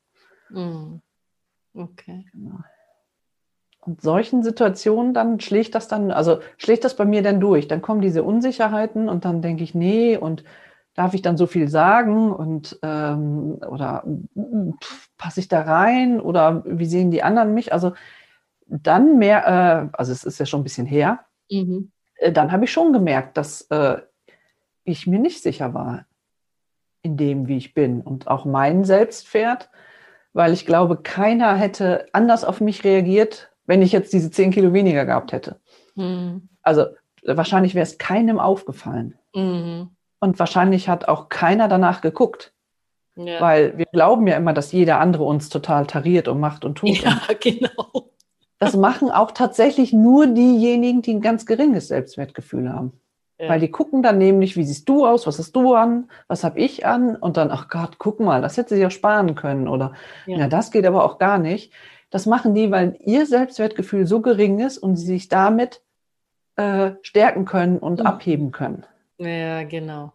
Mhm. 0.48 1.02
Okay. 1.74 2.24
Genau. 2.32 2.60
Und 3.82 4.00
solchen 4.00 4.42
Situationen 4.42 5.14
dann 5.14 5.40
schlägt 5.40 5.74
das 5.74 5.88
dann, 5.88 6.10
also 6.10 6.40
schlägt 6.56 6.84
das 6.84 6.96
bei 6.96 7.04
mir 7.04 7.22
dann 7.22 7.38
durch. 7.38 7.68
Dann 7.68 7.82
kommen 7.82 8.00
diese 8.00 8.22
Unsicherheiten 8.22 9.08
und 9.08 9.24
dann 9.24 9.42
denke 9.42 9.62
ich, 9.62 9.74
nee, 9.74 10.16
und 10.16 10.42
darf 10.94 11.14
ich 11.14 11.22
dann 11.22 11.36
so 11.36 11.46
viel 11.46 11.68
sagen 11.68 12.32
und 12.32 12.78
ähm, 12.82 13.58
oder 13.68 14.04
passe 15.16 15.40
ich 15.40 15.48
da 15.48 15.62
rein 15.62 16.20
oder 16.20 16.62
wie 16.66 16.86
sehen 16.86 17.10
die 17.10 17.22
anderen 17.22 17.54
mich? 17.54 17.72
Also 17.72 17.92
dann 18.66 19.18
mehr, 19.18 19.46
äh, 19.92 19.96
also 19.96 20.12
es 20.12 20.24
ist 20.24 20.38
ja 20.38 20.46
schon 20.46 20.60
ein 20.60 20.64
bisschen 20.64 20.86
her, 20.86 21.20
mhm. 21.50 21.90
äh, 22.16 22.32
dann 22.32 22.52
habe 22.52 22.64
ich 22.64 22.72
schon 22.72 22.92
gemerkt, 22.92 23.36
dass 23.36 23.62
äh, 23.70 23.98
ich 24.84 25.06
mir 25.06 25.18
nicht 25.18 25.42
sicher 25.42 25.74
war 25.74 26.06
in 27.02 27.16
dem, 27.16 27.48
wie 27.48 27.56
ich 27.56 27.74
bin 27.74 28.00
und 28.02 28.28
auch 28.28 28.44
mein 28.44 28.84
Selbstwert, 28.84 29.70
weil 30.32 30.52
ich 30.52 30.66
glaube, 30.66 30.96
keiner 30.98 31.54
hätte 31.56 32.06
anders 32.12 32.44
auf 32.44 32.60
mich 32.60 32.84
reagiert, 32.84 33.50
wenn 33.64 33.82
ich 33.82 33.92
jetzt 33.92 34.12
diese 34.12 34.30
zehn 34.30 34.50
Kilo 34.50 34.72
weniger 34.72 35.06
gehabt 35.06 35.32
hätte. 35.32 35.60
Mhm. 35.94 36.48
Also 36.62 36.86
wahrscheinlich 37.24 37.74
wäre 37.74 37.84
es 37.84 37.98
keinem 37.98 38.38
aufgefallen. 38.38 39.14
Mhm. 39.34 39.90
Und 40.20 40.38
wahrscheinlich 40.38 40.88
hat 40.88 41.08
auch 41.08 41.28
keiner 41.28 41.66
danach 41.66 42.02
geguckt. 42.02 42.52
Ja. 43.16 43.40
Weil 43.40 43.76
wir 43.76 43.86
glauben 43.86 44.26
ja 44.26 44.36
immer, 44.36 44.52
dass 44.52 44.72
jeder 44.72 45.00
andere 45.00 45.24
uns 45.24 45.48
total 45.48 45.86
tariert 45.86 46.28
und 46.28 46.40
macht 46.40 46.64
und 46.64 46.76
tut. 46.76 47.02
Ja, 47.02 47.20
genau. 47.40 48.10
Das 48.58 48.76
machen 48.76 49.10
auch 49.10 49.30
tatsächlich 49.32 49.92
nur 49.92 50.26
diejenigen, 50.26 51.02
die 51.02 51.14
ein 51.14 51.22
ganz 51.22 51.46
geringes 51.46 51.88
Selbstwertgefühl 51.88 52.70
haben. 52.72 52.92
Ja. 53.38 53.48
Weil 53.48 53.60
die 53.60 53.70
gucken 53.70 54.02
dann 54.02 54.18
nämlich, 54.18 54.56
wie 54.56 54.64
siehst 54.64 54.86
du 54.86 55.06
aus, 55.06 55.26
was 55.26 55.38
hast 55.38 55.56
du 55.56 55.74
an, 55.74 56.10
was 56.28 56.44
habe 56.44 56.58
ich 56.60 56.84
an 56.84 57.16
und 57.16 57.38
dann, 57.38 57.50
ach 57.50 57.68
Gott, 57.70 57.96
guck 57.98 58.20
mal, 58.20 58.42
das 58.42 58.58
hätte 58.58 58.74
sie 58.74 58.82
ja 58.82 58.90
sparen 58.90 59.34
können 59.34 59.66
oder 59.66 59.94
ja. 60.26 60.40
ja, 60.40 60.48
das 60.48 60.70
geht 60.70 60.84
aber 60.84 61.04
auch 61.04 61.18
gar 61.18 61.38
nicht. 61.38 61.72
Das 62.10 62.26
machen 62.26 62.54
die, 62.54 62.70
weil 62.70 62.98
ihr 63.00 63.24
Selbstwertgefühl 63.24 64.06
so 64.06 64.20
gering 64.20 64.60
ist 64.60 64.76
und 64.76 64.96
sie 64.96 65.06
sich 65.06 65.28
damit 65.28 65.80
äh, 66.56 66.92
stärken 67.00 67.46
können 67.46 67.78
und 67.78 68.00
mhm. 68.00 68.06
abheben 68.06 68.50
können. 68.52 68.84
Ja, 69.20 69.62
genau. 69.64 70.12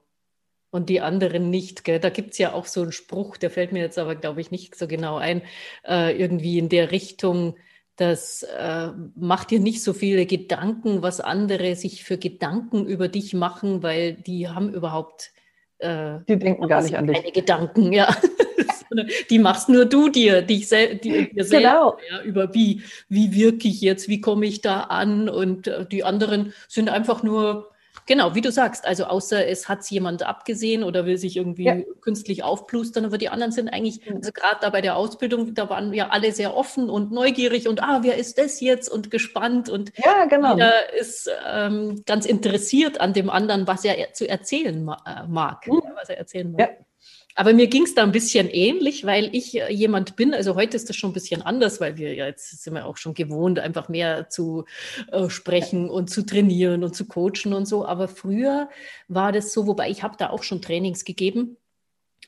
Und 0.71 0.89
die 0.89 0.99
anderen 0.99 1.49
nicht. 1.49 1.85
Gell? 1.85 1.99
Da 1.99 2.09
gibt 2.09 2.31
es 2.31 2.37
ja 2.37 2.53
auch 2.53 2.65
so 2.65 2.81
einen 2.81 2.91
Spruch, 2.91 3.37
der 3.37 3.49
fällt 3.49 3.71
mir 3.71 3.81
jetzt 3.81 3.97
aber, 3.97 4.15
glaube 4.15 4.41
ich, 4.41 4.51
nicht 4.51 4.75
so 4.75 4.87
genau 4.87 5.17
ein, 5.17 5.41
äh, 5.87 6.19
irgendwie 6.19 6.57
in 6.57 6.67
der 6.69 6.91
Richtung, 6.91 7.55
das 7.95 8.43
äh, 8.43 8.89
macht 9.15 9.51
dir 9.51 9.59
nicht 9.59 9.81
so 9.81 9.93
viele 9.93 10.25
Gedanken, 10.25 11.01
was 11.01 11.21
andere 11.21 11.75
sich 11.75 12.03
für 12.03 12.17
Gedanken 12.17 12.85
über 12.85 13.07
dich 13.07 13.33
machen, 13.33 13.83
weil 13.83 14.13
die 14.13 14.49
haben 14.49 14.73
überhaupt 14.73 15.31
äh, 15.77 16.19
die 16.27 16.37
denken 16.37 16.67
gar 16.67 16.81
nicht 16.81 16.97
an 16.97 17.07
dich. 17.07 17.17
Keine 17.17 17.31
Gedanken, 17.31 17.93
ja. 17.93 18.13
die 19.29 19.39
machst 19.39 19.69
nur 19.69 19.85
du 19.85 20.09
dir, 20.09 20.41
dich 20.41 20.67
sel 20.67 20.95
die, 20.97 21.31
dir 21.31 21.43
selber, 21.43 21.69
genau. 21.69 21.97
ja, 22.09 22.21
über 22.23 22.53
wie, 22.53 22.81
wie 23.07 23.33
wirke 23.33 23.67
ich 23.67 23.81
jetzt, 23.81 24.09
wie 24.09 24.21
komme 24.21 24.45
ich 24.45 24.61
da 24.61 24.81
an 24.81 25.29
und 25.29 25.67
äh, 25.67 25.85
die 25.85 26.03
anderen 26.03 26.53
sind 26.67 26.89
einfach 26.89 27.23
nur, 27.23 27.71
genau, 28.05 28.35
wie 28.35 28.41
du 28.41 28.51
sagst, 28.51 28.85
also 28.85 29.05
außer 29.05 29.47
es 29.47 29.67
hat 29.69 29.89
jemand 29.89 30.23
abgesehen 30.23 30.83
oder 30.83 31.05
will 31.05 31.17
sich 31.17 31.37
irgendwie 31.37 31.65
ja. 31.65 31.77
künstlich 32.01 32.43
aufplustern, 32.43 33.05
aber 33.05 33.17
die 33.17 33.29
anderen 33.29 33.51
sind 33.51 33.69
eigentlich, 33.69 34.05
mhm. 34.05 34.17
also 34.17 34.31
gerade 34.31 34.57
da 34.61 34.69
bei 34.69 34.81
der 34.81 34.95
Ausbildung, 34.95 35.53
da 35.53 35.69
waren 35.69 35.91
wir 35.91 36.11
alle 36.11 36.31
sehr 36.31 36.55
offen 36.55 36.89
und 36.89 37.11
neugierig 37.11 37.67
und 37.67 37.81
ah, 37.81 37.99
wer 38.01 38.17
ist 38.17 38.37
das 38.37 38.59
jetzt 38.61 38.89
und 38.89 39.11
gespannt 39.11 39.69
und 39.69 39.91
ja, 39.97 40.25
genau. 40.25 40.53
jeder 40.53 40.93
ist 40.93 41.29
ähm, 41.47 42.03
ganz 42.05 42.25
interessiert 42.25 43.01
an 43.01 43.13
dem 43.13 43.29
anderen, 43.29 43.67
was 43.67 43.85
er 43.85 44.13
zu 44.13 44.27
erzählen 44.27 44.87
äh, 45.05 45.27
mag, 45.27 45.67
mhm. 45.67 45.81
was 45.95 46.09
er 46.09 46.17
erzählen 46.17 46.51
mag. 46.51 46.59
Ja. 46.59 46.85
Aber 47.37 47.53
mir 47.53 47.67
ging 47.67 47.83
es 47.83 47.93
da 47.93 48.03
ein 48.03 48.13
bisschen 48.13 48.49
ähnlich, 48.49 49.05
weil 49.05 49.29
ich 49.35 49.59
äh, 49.59 49.71
jemand 49.71 50.15
bin, 50.15 50.33
also 50.33 50.55
heute 50.55 50.77
ist 50.77 50.87
das 50.87 50.95
schon 50.95 51.09
ein 51.09 51.13
bisschen 51.13 51.41
anders, 51.41 51.81
weil 51.81 51.97
wir 51.97 52.13
ja 52.13 52.25
jetzt 52.25 52.63
sind 52.63 52.73
wir 52.73 52.85
auch 52.85 52.95
schon 52.95 53.13
gewohnt, 53.13 53.59
einfach 53.59 53.89
mehr 53.89 54.29
zu 54.29 54.63
äh, 55.11 55.29
sprechen 55.29 55.89
und 55.89 56.09
zu 56.09 56.25
trainieren 56.25 56.83
und 56.83 56.95
zu 56.95 57.05
coachen 57.05 57.53
und 57.53 57.67
so. 57.67 57.85
Aber 57.85 58.07
früher 58.07 58.69
war 59.09 59.33
das 59.33 59.51
so, 59.51 59.67
wobei 59.67 59.89
ich 59.89 60.01
habe 60.01 60.15
da 60.17 60.29
auch 60.29 60.43
schon 60.43 60.61
Trainings 60.61 61.03
gegeben, 61.03 61.57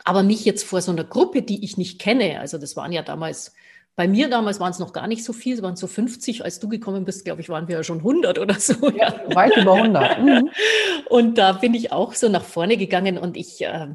aber 0.04 0.24
mich 0.24 0.44
jetzt 0.44 0.64
vor 0.64 0.82
so 0.82 0.92
einer 0.92 1.06
Gruppe, 1.06 1.42
die 1.42 1.64
ich 1.64 1.78
nicht 1.78 2.00
kenne, 2.00 2.40
also 2.42 2.58
das 2.58 2.76
waren 2.76 2.92
ja 2.92 3.02
damals 3.02 3.54
bei 3.98 4.08
mir 4.08 4.30
damals 4.30 4.60
waren 4.60 4.70
es 4.70 4.78
noch 4.78 4.94
gar 4.94 5.08
nicht 5.08 5.24
so 5.24 5.34
viel, 5.34 5.56
es 5.56 5.64
waren 5.64 5.76
so 5.76 5.88
50. 5.88 6.44
Als 6.44 6.60
du 6.60 6.70
gekommen 6.70 7.04
bist, 7.04 7.26
glaube 7.26 7.42
ich, 7.42 7.50
waren 7.50 7.68
wir 7.68 7.78
ja 7.78 7.84
schon 7.84 7.98
100 7.98 8.38
oder 8.38 8.54
so. 8.60 8.92
Ja, 8.92 9.22
weit 9.34 9.58
über 9.58 9.74
100. 9.74 10.20
Mhm. 10.22 10.50
Und 11.10 11.40
da 11.40 11.54
bin 11.54 11.74
ich 11.74 11.92
auch 11.92 12.14
so 12.14 12.30
nach 12.30 12.44
vorne 12.44 12.78
gegangen 12.78 13.18
und 13.18 13.36
ich 13.36 13.60
äh, 13.66 13.88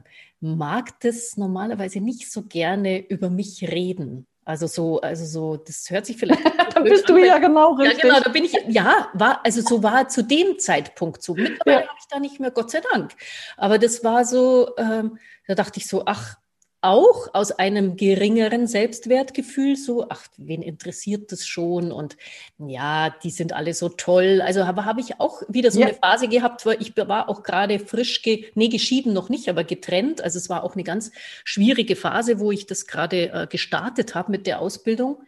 mag 0.42 1.00
das 1.00 1.36
normalerweise 1.36 2.00
nicht 2.00 2.30
so 2.30 2.42
gerne 2.42 2.98
über 3.08 3.30
mich 3.30 3.62
reden. 3.70 4.26
Also 4.44 4.66
so, 4.66 5.00
also 5.00 5.24
so, 5.24 5.56
das 5.56 5.88
hört 5.88 6.04
sich 6.04 6.16
vielleicht. 6.16 6.44
da 6.74 6.80
bist 6.80 7.08
an, 7.08 7.14
du 7.14 7.24
ja 7.24 7.38
genau 7.38 7.74
richtig. 7.74 8.02
Ja, 8.02 8.08
genau, 8.08 8.20
da 8.20 8.30
bin 8.30 8.44
ich, 8.44 8.56
ja, 8.68 9.08
war, 9.14 9.40
also 9.44 9.60
so 9.60 9.84
war 9.84 10.08
zu 10.08 10.24
dem 10.24 10.58
Zeitpunkt 10.58 11.22
so. 11.22 11.34
Mittlerweile 11.34 11.84
ja. 11.84 11.88
habe 11.88 11.98
ich 11.98 12.08
da 12.08 12.18
nicht 12.18 12.40
mehr, 12.40 12.50
Gott 12.50 12.72
sei 12.72 12.82
Dank. 12.92 13.12
Aber 13.56 13.78
das 13.78 14.02
war 14.02 14.24
so, 14.24 14.70
ähm, 14.78 15.18
da 15.46 15.54
dachte 15.54 15.78
ich 15.78 15.86
so, 15.86 16.02
ach, 16.06 16.36
auch 16.82 17.32
aus 17.32 17.52
einem 17.52 17.96
geringeren 17.96 18.66
Selbstwertgefühl, 18.66 19.76
so, 19.76 20.06
ach, 20.08 20.26
wen 20.36 20.62
interessiert 20.62 21.30
das 21.30 21.46
schon? 21.46 21.92
Und 21.92 22.16
ja, 22.58 23.10
die 23.22 23.30
sind 23.30 23.52
alle 23.52 23.72
so 23.72 23.88
toll. 23.88 24.42
Also 24.44 24.62
aber 24.64 24.84
habe 24.84 25.00
ich 25.00 25.20
auch 25.20 25.42
wieder 25.48 25.70
so 25.70 25.80
ja. 25.80 25.86
eine 25.86 25.94
Phase 25.94 26.26
gehabt, 26.26 26.66
weil 26.66 26.82
ich 26.82 26.96
war 26.96 27.28
auch 27.28 27.44
gerade 27.44 27.78
frisch, 27.78 28.22
ge 28.22 28.46
nee, 28.56 28.68
geschieden 28.68 29.12
noch 29.12 29.28
nicht, 29.28 29.48
aber 29.48 29.62
getrennt. 29.62 30.22
Also 30.22 30.38
es 30.38 30.50
war 30.50 30.64
auch 30.64 30.74
eine 30.74 30.82
ganz 30.82 31.12
schwierige 31.44 31.94
Phase, 31.94 32.40
wo 32.40 32.50
ich 32.50 32.66
das 32.66 32.88
gerade 32.88 33.32
äh, 33.32 33.46
gestartet 33.46 34.16
habe 34.16 34.32
mit 34.32 34.48
der 34.48 34.60
Ausbildung. 34.60 35.22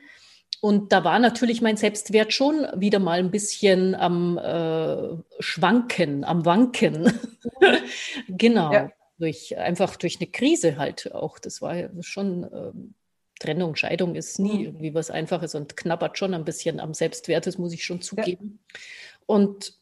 Und 0.61 0.93
da 0.93 1.05
war 1.05 1.21
natürlich 1.21 1.63
mein 1.63 1.77
Selbstwert 1.77 2.33
schon 2.33 2.67
wieder 2.75 2.99
mal 2.99 3.21
ein 3.21 3.31
bisschen 3.31 3.95
am 3.95 4.39
äh, 4.39 5.17
Schwanken, 5.39 6.25
am 6.25 6.45
Wanken. 6.45 7.13
genau. 8.29 8.73
Ja 8.73 8.91
durch 9.25 9.57
einfach 9.59 9.97
durch 9.97 10.19
eine 10.21 10.31
Krise 10.31 10.77
halt 10.77 11.15
auch. 11.15 11.39
Das 11.39 11.63
war 11.63 11.77
ja 11.77 11.89
schon 12.01 12.47
ähm, 12.53 12.95
Trennung, 13.41 13.75
Scheidung 13.75 14.15
ist 14.15 14.39
nie 14.39 14.59
mhm. 14.59 14.65
irgendwie 14.65 14.95
was 14.95 15.11
Einfaches 15.11 15.55
und 15.55 15.77
knabbert 15.77 16.19
schon 16.19 16.35
ein 16.35 16.45
bisschen 16.45 16.79
am 16.79 16.95
Selbstwert, 16.95 17.47
das 17.47 17.59
muss 17.59 17.73
ich 17.73 17.85
schon 17.85 18.01
zugeben. 18.01 18.61
Ja. 18.71 18.79
Und 19.27 19.79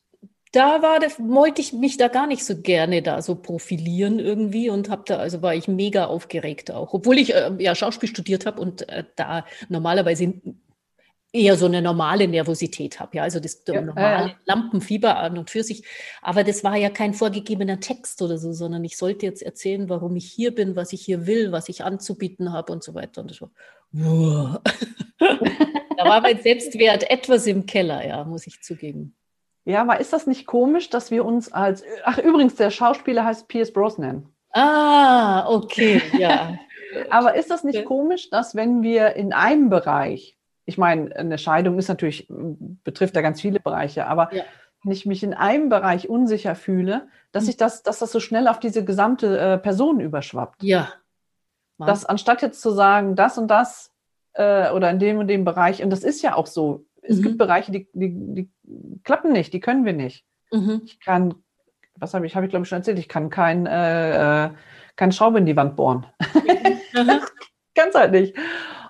da 0.52 0.82
war 0.82 1.00
wollte 1.18 1.62
ich 1.62 1.72
mich 1.72 1.96
da 1.96 2.08
gar 2.08 2.26
nicht 2.26 2.44
so 2.44 2.60
gerne 2.60 3.00
da 3.00 3.22
so 3.22 3.34
profilieren 3.34 4.18
irgendwie 4.18 4.68
und 4.68 4.90
habe 4.90 5.02
da, 5.06 5.16
also 5.16 5.40
war 5.40 5.54
ich 5.54 5.66
mega 5.66 6.04
aufgeregt 6.04 6.70
auch, 6.70 6.92
obwohl 6.92 7.18
ich 7.18 7.34
äh, 7.34 7.52
ja 7.58 7.74
Schauspiel 7.74 8.08
studiert 8.08 8.44
habe 8.44 8.60
und 8.60 8.88
äh, 8.88 9.04
da 9.16 9.46
normalerweise 9.68 10.34
eher 11.32 11.56
so 11.56 11.66
eine 11.66 11.80
normale 11.80 12.28
Nervosität 12.28 13.00
habe, 13.00 13.16
ja, 13.16 13.22
also 13.22 13.40
das 13.40 13.62
ja, 13.66 13.80
normale 13.80 14.30
äh, 14.30 14.34
Lampenfieber 14.44 15.16
an 15.16 15.38
und 15.38 15.48
für 15.48 15.64
sich. 15.64 15.84
Aber 16.20 16.44
das 16.44 16.62
war 16.62 16.76
ja 16.76 16.90
kein 16.90 17.14
vorgegebener 17.14 17.80
Text 17.80 18.20
oder 18.20 18.36
so, 18.36 18.52
sondern 18.52 18.84
ich 18.84 18.98
sollte 18.98 19.24
jetzt 19.24 19.42
erzählen, 19.42 19.88
warum 19.88 20.14
ich 20.16 20.30
hier 20.30 20.54
bin, 20.54 20.76
was 20.76 20.92
ich 20.92 21.00
hier 21.02 21.26
will, 21.26 21.50
was 21.50 21.68
ich 21.70 21.84
anzubieten 21.84 22.52
habe 22.52 22.72
und 22.72 22.84
so 22.84 22.94
weiter. 22.94 23.22
Und 23.22 23.32
so. 23.32 23.48
da 23.92 24.60
war 26.04 26.20
mein 26.20 26.40
Selbstwert 26.42 27.10
etwas 27.10 27.46
im 27.46 27.64
Keller, 27.64 28.06
ja, 28.06 28.24
muss 28.24 28.46
ich 28.46 28.62
zugeben. 28.62 29.16
Ja, 29.64 29.82
aber 29.82 30.00
ist 30.00 30.12
das 30.12 30.26
nicht 30.26 30.46
komisch, 30.46 30.90
dass 30.90 31.10
wir 31.10 31.24
uns 31.24 31.52
als, 31.52 31.82
ach 32.04 32.18
übrigens, 32.18 32.56
der 32.56 32.70
Schauspieler 32.70 33.24
heißt 33.24 33.48
Pierce 33.48 33.72
Brosnan. 33.72 34.28
Ah, 34.50 35.48
okay, 35.48 36.02
ja. 36.18 36.58
aber 37.10 37.36
ist 37.36 37.50
das 37.50 37.64
nicht 37.64 37.84
komisch, 37.86 38.28
dass 38.28 38.54
wenn 38.54 38.82
wir 38.82 39.14
in 39.14 39.32
einem 39.32 39.70
Bereich 39.70 40.36
ich 40.72 40.78
meine, 40.78 41.14
eine 41.14 41.36
Scheidung 41.36 41.78
ist 41.78 41.88
natürlich, 41.88 42.26
betrifft 42.28 43.14
ja 43.14 43.20
ganz 43.20 43.40
viele 43.40 43.60
Bereiche, 43.60 44.06
aber 44.06 44.34
ja. 44.34 44.42
wenn 44.82 44.92
ich 44.92 45.04
mich 45.04 45.22
in 45.22 45.34
einem 45.34 45.68
Bereich 45.68 46.08
unsicher 46.08 46.54
fühle, 46.54 47.08
dass 47.30 47.44
mhm. 47.44 47.50
ich 47.50 47.56
das, 47.58 47.82
dass 47.82 47.98
das 47.98 48.10
so 48.10 48.20
schnell 48.20 48.48
auf 48.48 48.58
diese 48.58 48.84
gesamte 48.84 49.38
äh, 49.38 49.58
Person 49.58 50.00
überschwappt. 50.00 50.62
Ja. 50.62 50.88
Mann. 51.76 51.88
Dass 51.88 52.06
anstatt 52.06 52.40
jetzt 52.40 52.62
zu 52.62 52.70
sagen, 52.70 53.16
das 53.16 53.36
und 53.36 53.48
das 53.48 53.92
äh, 54.32 54.70
oder 54.70 54.90
in 54.90 54.98
dem 54.98 55.18
und 55.18 55.28
dem 55.28 55.44
Bereich, 55.44 55.82
und 55.82 55.90
das 55.90 56.04
ist 56.04 56.22
ja 56.22 56.34
auch 56.36 56.46
so, 56.46 56.86
es 57.02 57.18
mhm. 57.18 57.22
gibt 57.22 57.38
Bereiche, 57.38 57.70
die, 57.70 57.88
die, 57.92 58.10
die 58.14 58.50
klappen 59.04 59.32
nicht, 59.32 59.52
die 59.52 59.60
können 59.60 59.84
wir 59.84 59.92
nicht. 59.92 60.24
Mhm. 60.50 60.80
Ich 60.86 61.00
kann, 61.00 61.34
was 61.96 62.14
habe 62.14 62.24
ich, 62.24 62.34
habe 62.34 62.46
ich 62.46 62.50
glaube 62.50 62.62
ich 62.62 62.68
schon 62.70 62.78
erzählt, 62.78 62.98
ich 62.98 63.08
kann 63.08 63.28
kein, 63.28 63.66
äh, 63.66 64.46
äh 64.46 64.50
keine 64.96 65.12
Schraube 65.12 65.38
in 65.38 65.46
die 65.46 65.56
Wand 65.56 65.76
bohren. 65.76 66.06
Mhm. 66.94 67.20
Ganz 67.74 67.94
halt 67.94 68.12
nicht. 68.12 68.36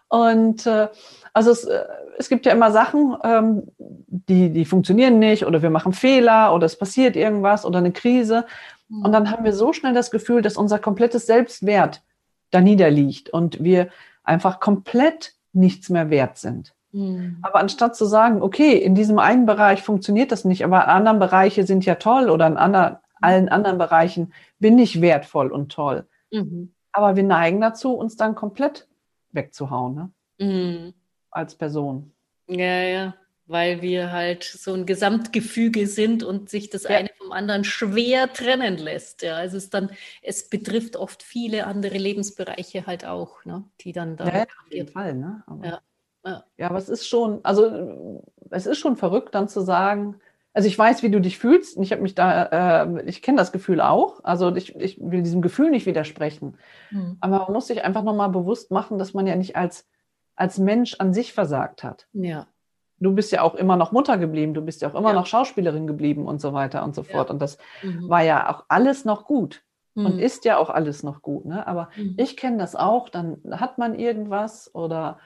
Und 0.09 0.67
äh, 0.67 0.89
also 1.33 1.51
es, 1.51 1.65
äh, 1.65 1.85
es 2.19 2.29
gibt 2.29 2.47
ja 2.47 2.53
immer 2.53 2.71
Sachen, 2.71 3.17
ähm, 3.25 3.63
die, 3.79 4.51
die 4.51 4.65
funktionieren 4.65 5.19
nicht 5.19 5.47
oder 5.47 5.63
wir 5.63 5.71
machen 5.71 5.93
Fehler 5.93 6.55
oder 6.55 6.67
es 6.67 6.77
passiert 6.77 7.17
irgendwas 7.17 7.65
oder 7.65 7.79
eine 7.79 7.93
Krise. 7.93 8.47
Und 8.91 9.09
mhm. 9.09 9.13
dann 9.13 9.31
haben 9.31 9.45
wir 9.45 9.55
so 9.55 9.73
schnell 9.73 9.95
das 9.95 10.11
Gefühl, 10.11 10.43
dass 10.43 10.57
unser 10.57 10.79
komplettes 10.79 11.27
Selbstwert 11.27 12.03
da 12.51 12.61
niederliegt 12.61 13.31
und 13.31 13.63
wir 13.65 13.89
einfach 14.23 14.61
komplett 14.61 15.35
nichts 15.53 15.89
mehr 15.89 16.11
wert 16.11 16.37
sind. 16.37 16.75
Mhm. 16.93 17.39
Aber 17.41 17.61
anstatt 17.61 17.97
zu 17.97 18.05
sagen, 18.05 18.43
okay, 18.43 18.77
in 18.77 18.95
diesem 18.95 19.19
einen 19.19 19.47
Bereich 19.47 19.83
funktioniert 19.83 20.33
das 20.33 20.45
nicht, 20.45 20.65
aber 20.65 20.89
anderen 20.89 21.19
Bereiche 21.19 21.67
sind 21.67 21.87
ja 21.87 21.95
toll 21.95 22.29
oder 22.29 22.47
in 22.47 22.59
anderen, 22.59 22.99
allen 23.21 23.49
anderen 23.49 23.79
Bereichen 23.79 24.35
bin 24.59 24.79
ich 24.79 25.01
wertvoll 25.01 25.51
und 25.51 25.73
toll. 25.73 26.07
Mhm. 26.31 26.75
Aber 26.93 27.17
wir 27.17 27.23
neigen 27.23 27.63
dazu, 27.63 27.95
uns 27.95 28.17
dann 28.17 28.35
komplett 28.35 28.87
wegzuhauen. 29.33 29.95
Ne? 29.95 30.11
Mhm 30.39 30.95
als 31.33 31.55
Person. 31.57 32.13
Ja, 32.49 32.83
ja, 32.83 33.15
weil 33.47 33.83
wir 33.83 34.13
halt 34.13 34.45
so 34.45 34.73
ein 34.75 34.87
Gesamtgefüge 34.87 35.87
sind 35.87 36.23
und 36.23 36.49
sich 36.49 36.71
das 36.71 36.85
ja. 36.85 36.91
eine 36.91 37.11
vom 37.19 37.33
anderen 37.33 37.65
schwer 37.65 38.33
trennen 38.33 38.79
lässt. 38.79 39.23
Ja, 39.23 39.37
also 39.37 39.57
es 39.57 39.71
dann, 39.71 39.91
es 40.23 40.49
betrifft 40.49 40.97
oft 40.97 41.23
viele 41.23 41.67
andere 41.67 41.99
Lebensbereiche 41.99 42.87
halt 42.87 43.05
auch, 43.05 43.45
ne, 43.45 43.65
die 43.81 43.93
dann 43.93 44.17
da. 44.17 44.27
Ja, 44.27 44.43
auf 44.43 44.73
jeden 44.73 44.89
Fall, 44.89 45.15
ne? 45.15 45.43
Aber, 45.47 45.67
ja. 45.67 45.81
Ja. 46.25 46.45
ja, 46.57 46.69
aber 46.69 46.79
es 46.79 46.89
ist 46.89 47.09
schon, 47.09 47.41
also 47.45 48.23
es 48.51 48.67
ist 48.67 48.79
schon 48.79 48.97
verrückt, 48.97 49.35
dann 49.35 49.49
zu 49.49 49.61
sagen, 49.61 50.21
also 50.55 50.69
ich 50.69 50.79
weiß, 50.79 51.03
wie 51.03 51.11
du 51.11 51.21
dich 51.21 51.39
fühlst. 51.39 51.79
Ich 51.79 51.93
habe 51.93 52.03
mich 52.03 52.15
da, 52.15 52.85
äh, 52.85 53.03
ich 53.07 53.23
kenne 53.23 53.39
das 53.39 53.53
Gefühl 53.53 53.81
auch. 53.81 54.23
Also 54.23 54.55
ich, 54.55 54.77
ich 54.77 55.01
will 55.01 55.23
diesem 55.23 55.41
Gefühl 55.41 55.71
nicht 55.71 55.87
widersprechen. 55.87 56.59
Mhm. 56.91 57.17
Aber 57.21 57.39
man 57.41 57.53
muss 57.55 57.69
sich 57.69 57.85
einfach 57.85 58.03
nochmal 58.03 58.29
bewusst 58.29 58.71
machen, 58.71 58.99
dass 58.99 59.15
man 59.15 59.27
ja 59.27 59.35
nicht 59.35 59.57
als 59.57 59.89
als 60.43 60.59
Mensch 60.59 60.97
an 60.99 61.15
sich 61.15 61.33
versagt 61.33 61.85
hat. 61.85 62.09
Ja. 62.13 62.49
Du 62.99 63.15
bist 63.15 63.31
ja 63.31 63.43
auch 63.43 63.55
immer 63.55 63.77
noch 63.77 63.93
Mutter 63.93 64.19
geblieben, 64.19 64.55
du 64.55 64.61
bist 64.61 64.83
ja 64.83 64.89
auch 64.89 64.97
immer 64.97 65.11
ja. 65.11 65.15
noch 65.15 65.27
Schauspielerin 65.27 65.87
geblieben 65.87 66.27
und 66.27 66.41
so 66.41 66.53
weiter 66.53 66.83
und 66.83 66.97
so 66.97 67.05
fort. 67.05 67.29
Ja. 67.29 67.33
Und 67.33 67.41
das 67.41 67.59
mhm. 67.81 68.09
war 68.09 68.25
ja 68.25 68.51
auch 68.51 68.65
alles 68.67 69.05
noch 69.05 69.25
gut 69.25 69.63
mhm. 69.95 70.07
und 70.07 70.19
ist 70.19 70.45
ja 70.45 70.57
auch 70.57 70.69
alles 70.69 71.05
noch 71.05 71.23
gut. 71.23 71.45
Ne? 71.45 71.65
Aber 71.65 71.91
mhm. 71.97 72.17
ich 72.19 72.37
kenne 72.37 72.59
das 72.59 72.75
auch, 72.75 73.09
dann 73.09 73.39
hat 73.53 73.79
man 73.79 73.97
irgendwas 73.97 74.75
oder, 74.75 75.21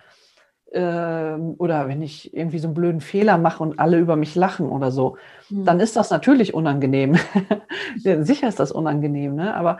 äh, 0.70 1.32
oder 1.32 1.88
wenn 1.88 2.02
ich 2.02 2.34
irgendwie 2.36 2.58
so 2.58 2.68
einen 2.68 2.74
blöden 2.74 3.00
Fehler 3.00 3.38
mache 3.38 3.62
und 3.62 3.78
alle 3.78 3.98
über 3.98 4.16
mich 4.16 4.34
lachen 4.34 4.68
oder 4.68 4.90
so, 4.90 5.16
mhm. 5.48 5.64
dann 5.64 5.80
ist 5.80 5.96
das 5.96 6.10
natürlich 6.10 6.52
unangenehm. 6.52 7.16
Sicher 7.96 8.48
ist 8.48 8.60
das 8.60 8.70
unangenehm, 8.70 9.34
ne? 9.34 9.54
aber 9.54 9.78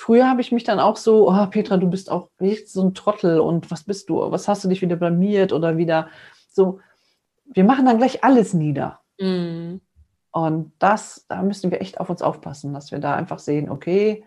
Früher 0.00 0.26
habe 0.30 0.40
ich 0.40 0.50
mich 0.50 0.64
dann 0.64 0.80
auch 0.80 0.96
so, 0.96 1.28
oh, 1.28 1.46
Petra, 1.48 1.76
du 1.76 1.86
bist 1.86 2.10
auch 2.10 2.30
echt 2.38 2.70
so 2.70 2.82
ein 2.82 2.94
Trottel 2.94 3.38
und 3.38 3.70
was 3.70 3.84
bist 3.84 4.08
du? 4.08 4.18
Was 4.30 4.48
hast 4.48 4.64
du 4.64 4.68
dich 4.68 4.80
wieder 4.80 4.96
blamiert 4.96 5.52
oder 5.52 5.76
wieder 5.76 6.08
so? 6.48 6.80
Wir 7.44 7.64
machen 7.64 7.84
dann 7.84 7.98
gleich 7.98 8.24
alles 8.24 8.54
nieder. 8.54 9.00
Mhm. 9.18 9.82
Und 10.30 10.72
das, 10.78 11.26
da 11.28 11.42
müssen 11.42 11.70
wir 11.70 11.82
echt 11.82 12.00
auf 12.00 12.08
uns 12.08 12.22
aufpassen, 12.22 12.72
dass 12.72 12.92
wir 12.92 12.98
da 12.98 13.14
einfach 13.14 13.38
sehen, 13.38 13.68
okay, 13.68 14.24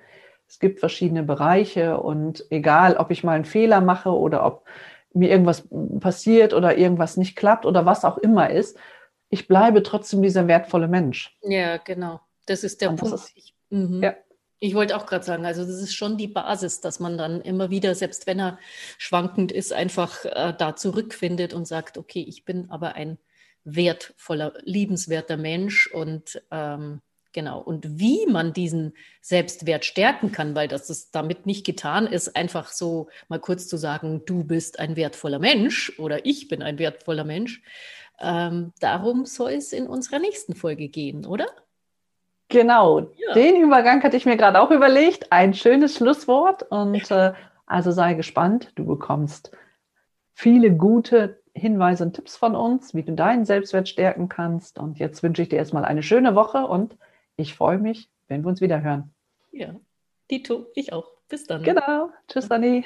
es 0.48 0.60
gibt 0.60 0.80
verschiedene 0.80 1.24
Bereiche 1.24 2.00
und 2.00 2.46
egal, 2.52 2.98
ob 2.98 3.10
ich 3.10 3.24
mal 3.24 3.34
einen 3.34 3.46
Fehler 3.46 3.82
mache 3.82 4.12
oder 4.12 4.46
ob 4.46 4.66
mir 5.12 5.32
irgendwas 5.32 5.68
passiert 6.00 6.54
oder 6.54 6.78
irgendwas 6.78 7.18
nicht 7.18 7.36
klappt 7.36 7.66
oder 7.66 7.84
was 7.84 8.06
auch 8.06 8.20
immer 8.20 8.52
ist, 8.52 8.78
ich 9.30 9.48
bleibe 9.48 9.82
trotzdem 9.82 10.22
dieser 10.22 10.48
wertvolle 10.48 10.88
Mensch. 10.88 11.36
Ja, 11.42 11.78
genau. 11.78 12.20
Das 12.46 12.64
ist 12.64 12.80
der 12.80 12.92
und 12.92 13.00
Punkt. 13.00 13.16
Ist, 13.16 13.54
mhm. 13.72 14.04
ja, 14.04 14.14
ich 14.64 14.76
wollte 14.76 14.96
auch 14.96 15.06
gerade 15.06 15.26
sagen, 15.26 15.46
also 15.46 15.66
das 15.66 15.82
ist 15.82 15.94
schon 15.94 16.18
die 16.18 16.30
Basis, 16.30 16.80
dass 16.80 17.02
man 17.02 17.18
dann 17.18 17.42
immer 17.42 17.70
wieder, 17.70 17.96
selbst 17.96 18.28
wenn 18.28 18.40
er 18.40 18.58
schwankend 18.98 19.52
ist, 19.52 19.74
einfach 19.74 20.24
äh, 20.24 20.54
da 20.58 20.78
zurückfindet 20.78 21.54
und 21.54 21.68
sagt, 21.68 21.98
okay, 21.98 22.24
ich 22.26 22.46
bin 22.46 22.72
aber 22.72 22.96
ein 22.96 23.18
wertvoller, 23.66 24.54
liebenswerter 24.64 25.36
Mensch 25.36 25.88
und 25.88 26.42
ähm, 26.50 27.02
genau. 27.34 27.60
Und 27.60 28.00
wie 28.00 28.26
man 28.26 28.54
diesen 28.54 28.94
Selbstwert 29.20 29.84
stärken 29.84 30.32
kann, 30.32 30.56
weil 30.56 30.70
das 30.70 30.90
ist 30.90 31.14
damit 31.14 31.46
nicht 31.46 31.66
getan 31.66 32.08
ist, 32.08 32.38
einfach 32.38 32.72
so 32.72 33.10
mal 33.28 33.42
kurz 33.42 33.68
zu 33.68 33.76
sagen, 33.76 34.22
du 34.26 34.46
bist 34.46 34.80
ein 34.80 34.96
wertvoller 34.96 35.40
Mensch 35.40 35.92
oder 36.00 36.26
ich 36.26 36.48
bin 36.48 36.64
ein 36.64 36.80
wertvoller 36.80 37.26
Mensch. 37.26 37.62
Ähm, 38.18 38.72
darum 38.80 39.26
soll 39.26 39.52
es 39.52 39.74
in 39.74 39.88
unserer 39.88 40.20
nächsten 40.20 40.56
Folge 40.56 40.88
gehen, 40.88 41.26
oder? 41.26 41.48
Genau, 42.50 43.00
ja. 43.00 43.34
den 43.34 43.62
Übergang 43.62 44.04
hatte 44.04 44.18
ich 44.18 44.26
mir 44.26 44.38
gerade 44.38 44.62
auch 44.62 44.72
überlegt. 44.72 45.32
Ein 45.32 45.54
schönes 45.54 45.96
Schlusswort 45.96 46.64
und 46.64 47.10
äh, 47.10 47.34
also 47.66 47.92
sei 47.92 48.14
gespannt. 48.14 48.72
Du 48.76 48.86
bekommst 48.86 49.52
viele 50.34 50.72
gute 50.72 51.42
Hinweise 51.56 52.04
und 52.04 52.14
Tipps 52.14 52.36
von 52.36 52.56
uns, 52.56 52.94
wie 52.94 53.04
du 53.04 53.14
deinen 53.14 53.46
Selbstwert 53.46 53.88
stärken 53.88 54.30
kannst. 54.30 54.80
Und 54.80 55.00
jetzt 55.00 55.24
wünsche 55.24 55.42
ich 55.42 55.50
dir 55.50 55.58
erstmal 55.58 55.86
eine 55.86 56.04
schöne 56.04 56.36
Woche 56.36 56.68
und 56.68 56.98
ich 57.36 57.56
freue 57.56 57.78
mich, 57.78 58.10
wenn 58.28 58.44
wir 58.44 58.50
uns 58.50 58.62
wieder 58.62 58.82
hören. 58.82 59.14
Ja, 59.52 59.76
Dito, 60.30 60.68
ich 60.76 60.94
auch. 60.94 61.10
Bis 61.30 61.46
dann. 61.46 61.64
Genau. 61.64 62.10
Tschüss, 62.28 62.50
Dani. 62.50 62.86